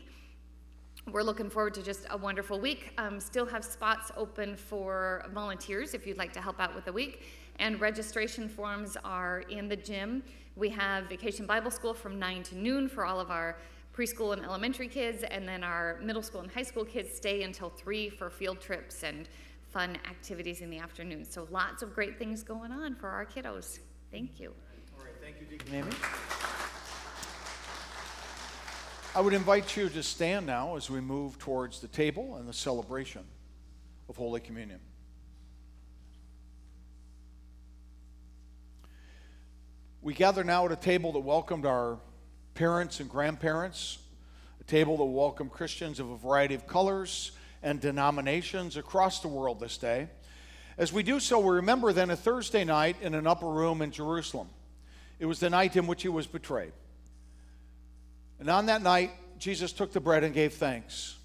We're 1.12 1.24
looking 1.24 1.50
forward 1.50 1.74
to 1.76 1.82
just 1.82 2.06
a 2.12 2.18
wonderful 2.18 2.60
week. 2.60 2.94
Um, 3.00 3.20
still 3.20 3.46
have 3.48 3.64
spots 3.66 4.12
open 4.16 4.56
for 4.56 5.26
volunteers 5.34 5.96
if 5.96 6.06
you'd 6.06 6.18
like 6.18 6.34
to 6.34 6.42
help 6.42 6.60
out 6.60 6.76
with 6.76 6.86
the 6.86 6.94
week. 6.94 7.24
And 7.60 7.80
registration 7.82 8.48
forms 8.48 8.98
are 9.04 9.42
in 9.50 9.68
the 9.68 9.76
gym. 9.76 10.24
We 10.56 10.70
have 10.70 11.10
Vacation 11.10 11.46
Bible 11.46 11.70
School 11.70 11.94
from 11.94 12.18
9 12.18 12.44
to 12.44 12.58
noon 12.58 12.88
for 12.88 13.06
all 13.06 13.20
of 13.20 13.30
our 13.30 13.58
preschool 13.94 14.32
and 14.32 14.44
elementary 14.46 14.88
kids, 14.88 15.24
and 15.24 15.46
then 15.46 15.62
our 15.62 16.00
middle 16.02 16.22
school 16.22 16.40
and 16.40 16.50
high 16.50 16.64
school 16.64 16.86
kids 16.86 17.14
stay 17.14 17.44
until 17.44 17.70
3 17.70 18.10
for 18.10 18.30
field 18.30 18.62
trips 18.62 19.04
and 19.04 19.28
fun 19.68 19.98
activities 20.10 20.62
in 20.62 20.70
the 20.70 20.80
afternoon. 20.80 21.26
So 21.26 21.48
lots 21.52 21.84
of 21.84 21.94
great 21.94 22.18
things 22.18 22.44
going 22.44 22.72
on 22.72 22.96
for 22.96 23.10
our 23.10 23.26
kiddos. 23.26 23.80
Thank 24.10 24.40
you. 24.40 24.54
All 24.98 25.04
right, 25.04 25.14
thank 25.22 25.36
you, 25.42 25.46
Deacon 25.46 25.76
Amy. 25.76 25.92
I 29.16 29.22
would 29.22 29.34
invite 29.34 29.76
you 29.76 29.90
to 29.90 30.02
stand 30.02 30.46
now 30.46 30.78
as 30.78 30.90
we 30.90 31.02
move 31.02 31.38
towards 31.40 31.82
the 31.82 31.88
table 31.90 32.38
and 32.38 32.48
the 32.48 32.54
celebration 32.54 33.26
of 34.08 34.16
Holy 34.16 34.40
Communion. 34.40 34.80
We 40.02 40.14
gather 40.14 40.46
now 40.46 40.66
at 40.66 40.72
a 40.72 40.78
table 40.78 41.12
that 41.14 41.20
welcomed 41.20 41.66
our 41.66 42.00
parents 42.54 43.02
and 43.02 43.10
grandparents, 43.10 43.98
a 44.62 44.64
table 44.64 44.96
that 44.98 45.04
welcomed 45.04 45.52
Christians 45.52 46.00
of 46.00 46.10
a 46.10 46.18
variety 46.18 46.56
of 46.56 46.66
colors 46.68 47.32
and 47.62 47.82
denominations 47.82 48.78
across 48.78 49.20
the 49.20 49.28
world 49.28 49.60
this 49.60 49.78
day. 49.78 50.08
As 50.78 50.94
we 50.94 51.04
do 51.04 51.20
so, 51.20 51.38
we 51.40 51.56
remember 51.56 51.92
then 51.92 52.10
a 52.10 52.16
Thursday 52.16 52.64
night 52.64 52.96
in 53.02 53.14
an 53.14 53.28
upper 53.28 53.50
room 53.50 53.82
in 53.82 53.92
Jerusalem. 53.92 54.48
It 55.20 55.26
was 55.26 55.42
the 55.42 55.50
night 55.50 55.76
in 55.76 55.86
which 55.86 56.02
he 56.02 56.08
was 56.08 56.28
betrayed. 56.28 56.72
And 58.40 58.50
on 58.50 58.68
that 58.68 58.82
night, 58.82 59.12
Jesus 59.38 59.74
took 59.74 59.92
the 59.92 60.00
bread 60.00 60.24
and 60.24 60.34
gave 60.34 60.54
thanks. 60.54 61.18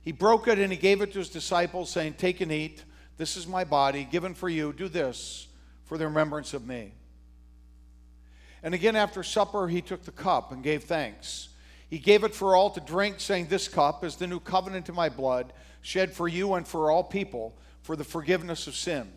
He 0.00 0.10
broke 0.12 0.48
it 0.48 0.58
and 0.58 0.72
he 0.72 0.78
gave 0.78 1.02
it 1.02 1.12
to 1.12 1.18
his 1.18 1.28
disciples, 1.28 1.90
saying, 1.90 2.14
Take 2.14 2.40
and 2.40 2.50
eat. 2.50 2.82
This 3.18 3.36
is 3.36 3.46
my 3.46 3.64
body 3.64 4.04
given 4.10 4.32
for 4.32 4.48
you. 4.48 4.72
Do 4.72 4.88
this 4.88 5.48
for 5.84 5.98
the 5.98 6.06
remembrance 6.06 6.54
of 6.54 6.66
me. 6.66 6.92
And 8.62 8.74
again, 8.74 8.96
after 8.96 9.22
supper, 9.22 9.68
he 9.68 9.80
took 9.80 10.04
the 10.04 10.12
cup 10.12 10.52
and 10.52 10.62
gave 10.62 10.84
thanks. 10.84 11.48
He 11.90 11.98
gave 11.98 12.24
it 12.24 12.34
for 12.34 12.56
all 12.56 12.70
to 12.70 12.80
drink, 12.80 13.20
saying, 13.20 13.46
This 13.46 13.68
cup 13.68 14.04
is 14.04 14.16
the 14.16 14.26
new 14.26 14.40
covenant 14.40 14.88
in 14.88 14.94
my 14.94 15.08
blood, 15.08 15.52
shed 15.80 16.12
for 16.12 16.28
you 16.28 16.54
and 16.54 16.66
for 16.66 16.90
all 16.90 17.04
people 17.04 17.56
for 17.82 17.96
the 17.96 18.04
forgiveness 18.04 18.66
of 18.66 18.74
sin. 18.74 19.12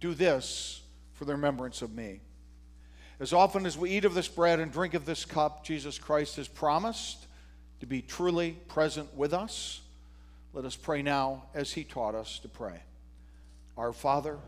Do 0.00 0.14
this 0.14 0.80
for 1.12 1.24
the 1.24 1.32
remembrance 1.32 1.82
of 1.82 1.92
me. 1.92 2.20
As 3.20 3.32
often 3.32 3.66
as 3.66 3.76
we 3.76 3.90
eat 3.90 4.04
of 4.04 4.14
this 4.14 4.28
bread 4.28 4.60
and 4.60 4.70
drink 4.70 4.94
of 4.94 5.04
this 5.04 5.24
cup, 5.24 5.64
Jesus 5.64 5.98
Christ 5.98 6.36
has 6.36 6.46
promised 6.46 7.26
to 7.80 7.86
be 7.86 8.00
truly 8.00 8.52
present 8.68 9.12
with 9.14 9.34
us. 9.34 9.80
Let 10.52 10.64
us 10.64 10.76
pray 10.76 11.02
now 11.02 11.44
as 11.52 11.72
he 11.72 11.82
taught 11.82 12.14
us 12.14 12.38
to 12.40 12.48
pray. 12.48 12.80
Our 13.76 13.92
Father, 13.92 14.38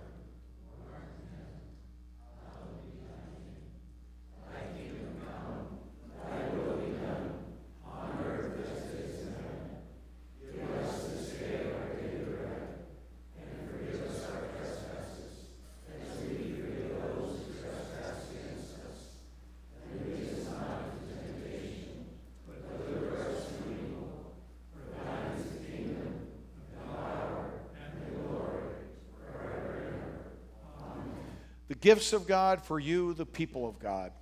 gifts 31.80 32.12
of 32.12 32.26
God, 32.26 32.62
for 32.62 32.78
you, 32.78 33.14
the 33.14 33.26
people 33.26 33.68
of 33.68 33.78
God. 33.78 34.12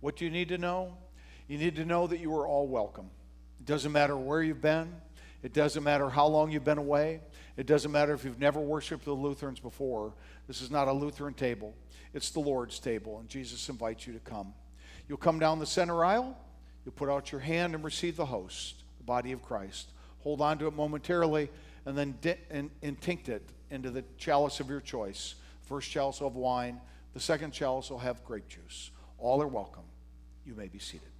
What 0.00 0.16
do 0.16 0.24
you 0.24 0.30
need 0.30 0.48
to 0.50 0.58
know? 0.58 0.96
You 1.48 1.58
need 1.58 1.76
to 1.76 1.84
know 1.84 2.06
that 2.06 2.18
you 2.18 2.34
are 2.36 2.46
all 2.46 2.66
welcome. 2.66 3.10
It 3.60 3.66
doesn't 3.66 3.92
matter 3.92 4.16
where 4.16 4.42
you've 4.42 4.60
been, 4.60 4.94
it 5.42 5.52
doesn't 5.52 5.82
matter 5.82 6.08
how 6.08 6.26
long 6.26 6.50
you've 6.50 6.64
been 6.64 6.78
away, 6.78 7.20
it 7.56 7.66
doesn't 7.66 7.92
matter 7.92 8.12
if 8.12 8.24
you've 8.24 8.40
never 8.40 8.60
worshiped 8.60 9.04
the 9.04 9.12
Lutherans 9.12 9.60
before. 9.60 10.14
This 10.46 10.60
is 10.60 10.70
not 10.70 10.88
a 10.88 10.92
Lutheran 10.92 11.34
table, 11.34 11.74
it's 12.12 12.30
the 12.30 12.40
Lord's 12.40 12.78
table, 12.78 13.18
and 13.18 13.28
Jesus 13.28 13.68
invites 13.68 14.06
you 14.06 14.12
to 14.12 14.20
come. 14.20 14.52
You'll 15.08 15.18
come 15.18 15.38
down 15.38 15.58
the 15.58 15.66
center 15.66 16.04
aisle, 16.04 16.36
you'll 16.84 16.92
put 16.92 17.08
out 17.08 17.32
your 17.32 17.40
hand 17.40 17.74
and 17.74 17.84
receive 17.84 18.16
the 18.16 18.26
host, 18.26 18.82
the 18.98 19.04
body 19.04 19.32
of 19.32 19.42
Christ. 19.42 19.90
Hold 20.20 20.40
on 20.40 20.58
to 20.58 20.66
it 20.66 20.74
momentarily, 20.74 21.50
and 21.84 21.96
then 21.96 22.16
di- 22.20 22.38
and, 22.50 22.70
and 22.82 22.96
it 23.08 23.50
into 23.70 23.90
the 23.90 24.04
chalice 24.16 24.60
of 24.60 24.68
your 24.68 24.80
choice. 24.80 25.34
First 25.66 25.90
chalice 25.90 26.20
will 26.20 26.28
have 26.28 26.36
wine, 26.36 26.80
the 27.14 27.20
second 27.20 27.52
chalice 27.52 27.90
will 27.90 27.98
have 27.98 28.24
grape 28.24 28.48
juice. 28.48 28.90
All 29.18 29.42
are 29.42 29.48
welcome. 29.48 29.84
You 30.44 30.54
may 30.54 30.68
be 30.68 30.78
seated. 30.78 31.13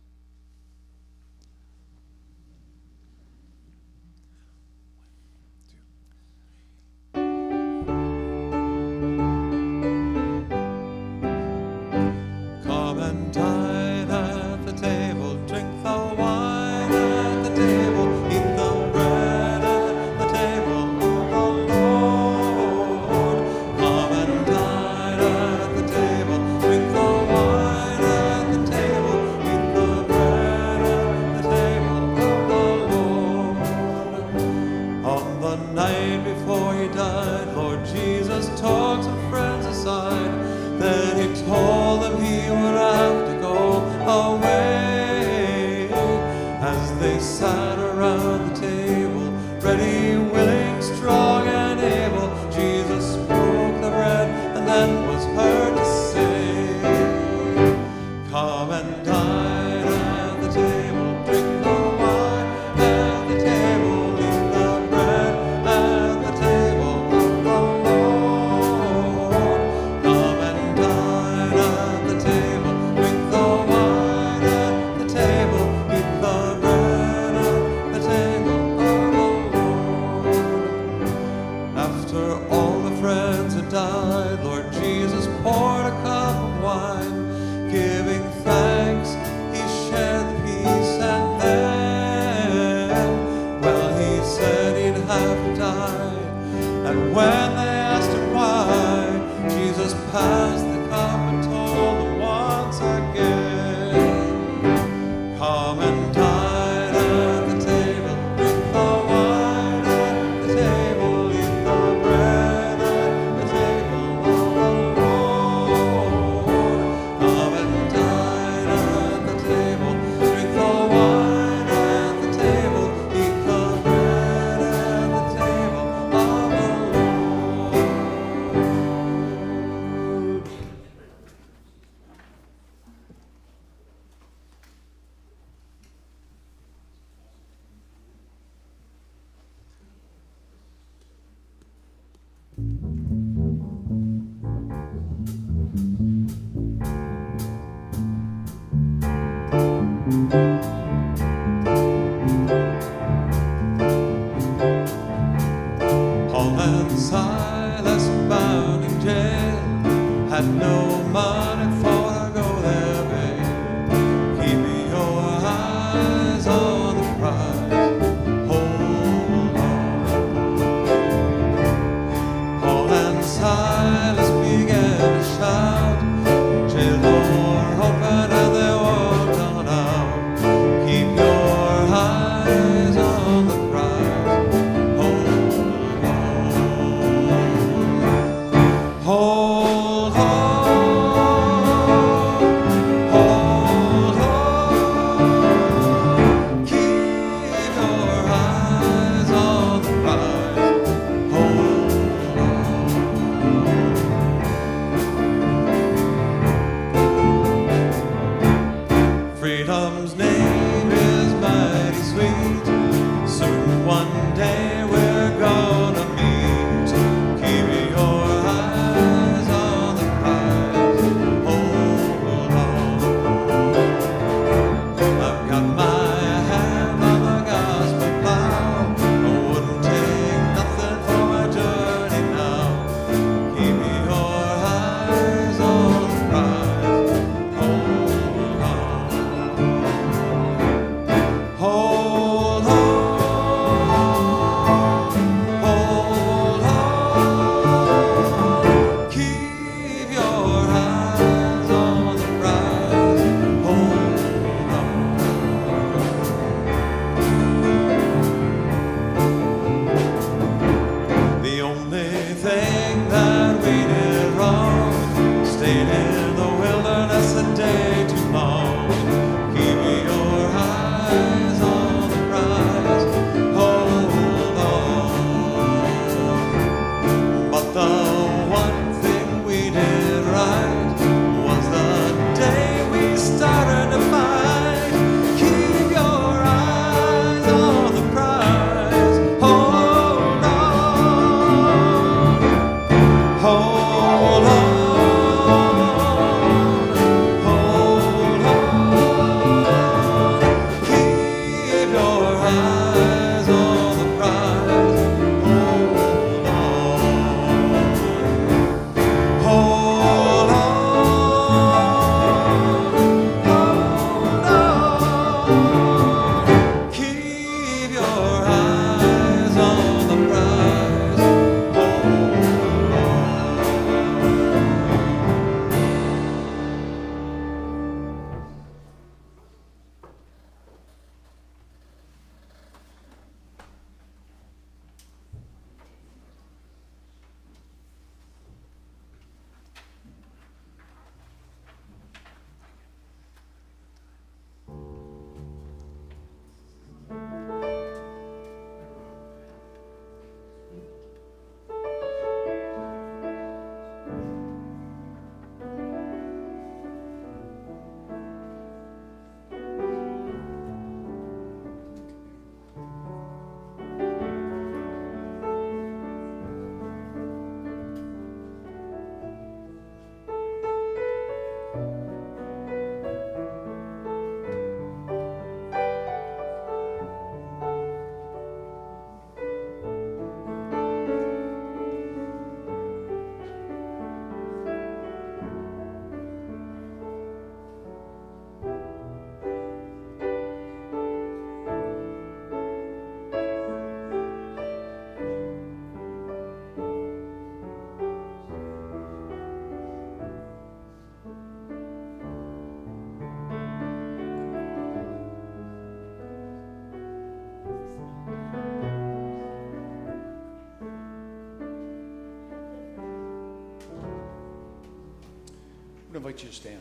Invite 416.25 416.43
you 416.43 416.49
to 416.49 416.55
stand. 416.55 416.81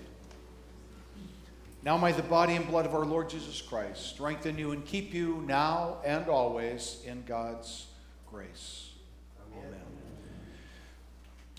Now 1.84 1.98
may 1.98 2.14
the 2.14 2.24
body 2.24 2.56
and 2.56 2.66
blood 2.66 2.86
of 2.86 2.96
our 2.96 3.04
Lord 3.04 3.30
Jesus 3.30 3.62
Christ 3.62 4.08
strengthen 4.08 4.58
you 4.58 4.72
and 4.72 4.86
keep 4.86 5.14
you 5.14 5.44
now 5.46 5.98
and 6.06 6.30
always 6.30 7.02
in 7.06 7.26
God's 7.26 7.88
grace. 8.32 8.92
Amen. 9.52 9.82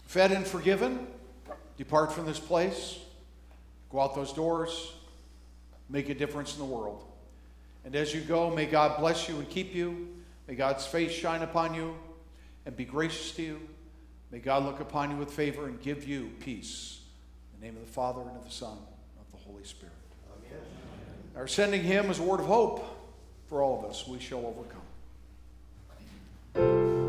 Fed 0.07 0.33
and 0.33 0.47
forgiven, 0.47 1.07
depart 1.77 2.11
from 2.11 2.25
this 2.25 2.41
place, 2.41 2.99
go 3.93 4.01
out 4.01 4.15
those 4.15 4.33
doors, 4.33 4.95
make 5.91 6.09
a 6.09 6.15
difference 6.15 6.55
in 6.55 6.61
the 6.61 6.75
world. 6.75 7.05
And 7.85 7.95
as 7.95 8.15
you 8.15 8.23
go, 8.23 8.49
may 8.49 8.65
God 8.65 8.99
bless 8.99 9.29
you 9.29 9.37
and 9.37 9.51
keep 9.51 9.75
you. 9.75 10.09
May 10.49 10.55
God's 10.55 10.87
face 10.87 11.13
shine 11.13 11.43
upon 11.43 11.75
you 11.75 11.95
and 12.65 12.75
be 12.75 12.87
gracious 12.87 13.33
to 13.33 13.43
you. 13.43 13.61
May 14.31 14.39
God 14.39 14.65
look 14.65 14.81
upon 14.81 15.11
you 15.11 15.19
with 15.19 15.31
favor 15.31 15.67
and 15.67 15.79
give 15.83 16.09
you 16.09 16.31
peace. 16.41 17.03
Name 17.65 17.77
of 17.77 17.87
the 17.87 17.93
Father 17.93 18.21
and 18.21 18.37
of 18.37 18.45
the 18.45 18.51
Son 18.51 18.77
and 18.77 19.25
of 19.25 19.41
the 19.41 19.51
Holy 19.51 19.65
Spirit. 19.65 19.95
Amen. 20.37 20.61
Our 21.35 21.49
sending 21.49 21.83
hymn 21.83 22.11
is 22.11 22.19
a 22.19 22.23
word 22.23 22.41
of 22.41 22.45
hope 22.45 22.85
for 23.49 23.63
all 23.63 23.83
of 23.83 23.91
us. 23.91 24.07
We 24.07 24.19
shall 24.19 24.55
overcome. 26.55 27.04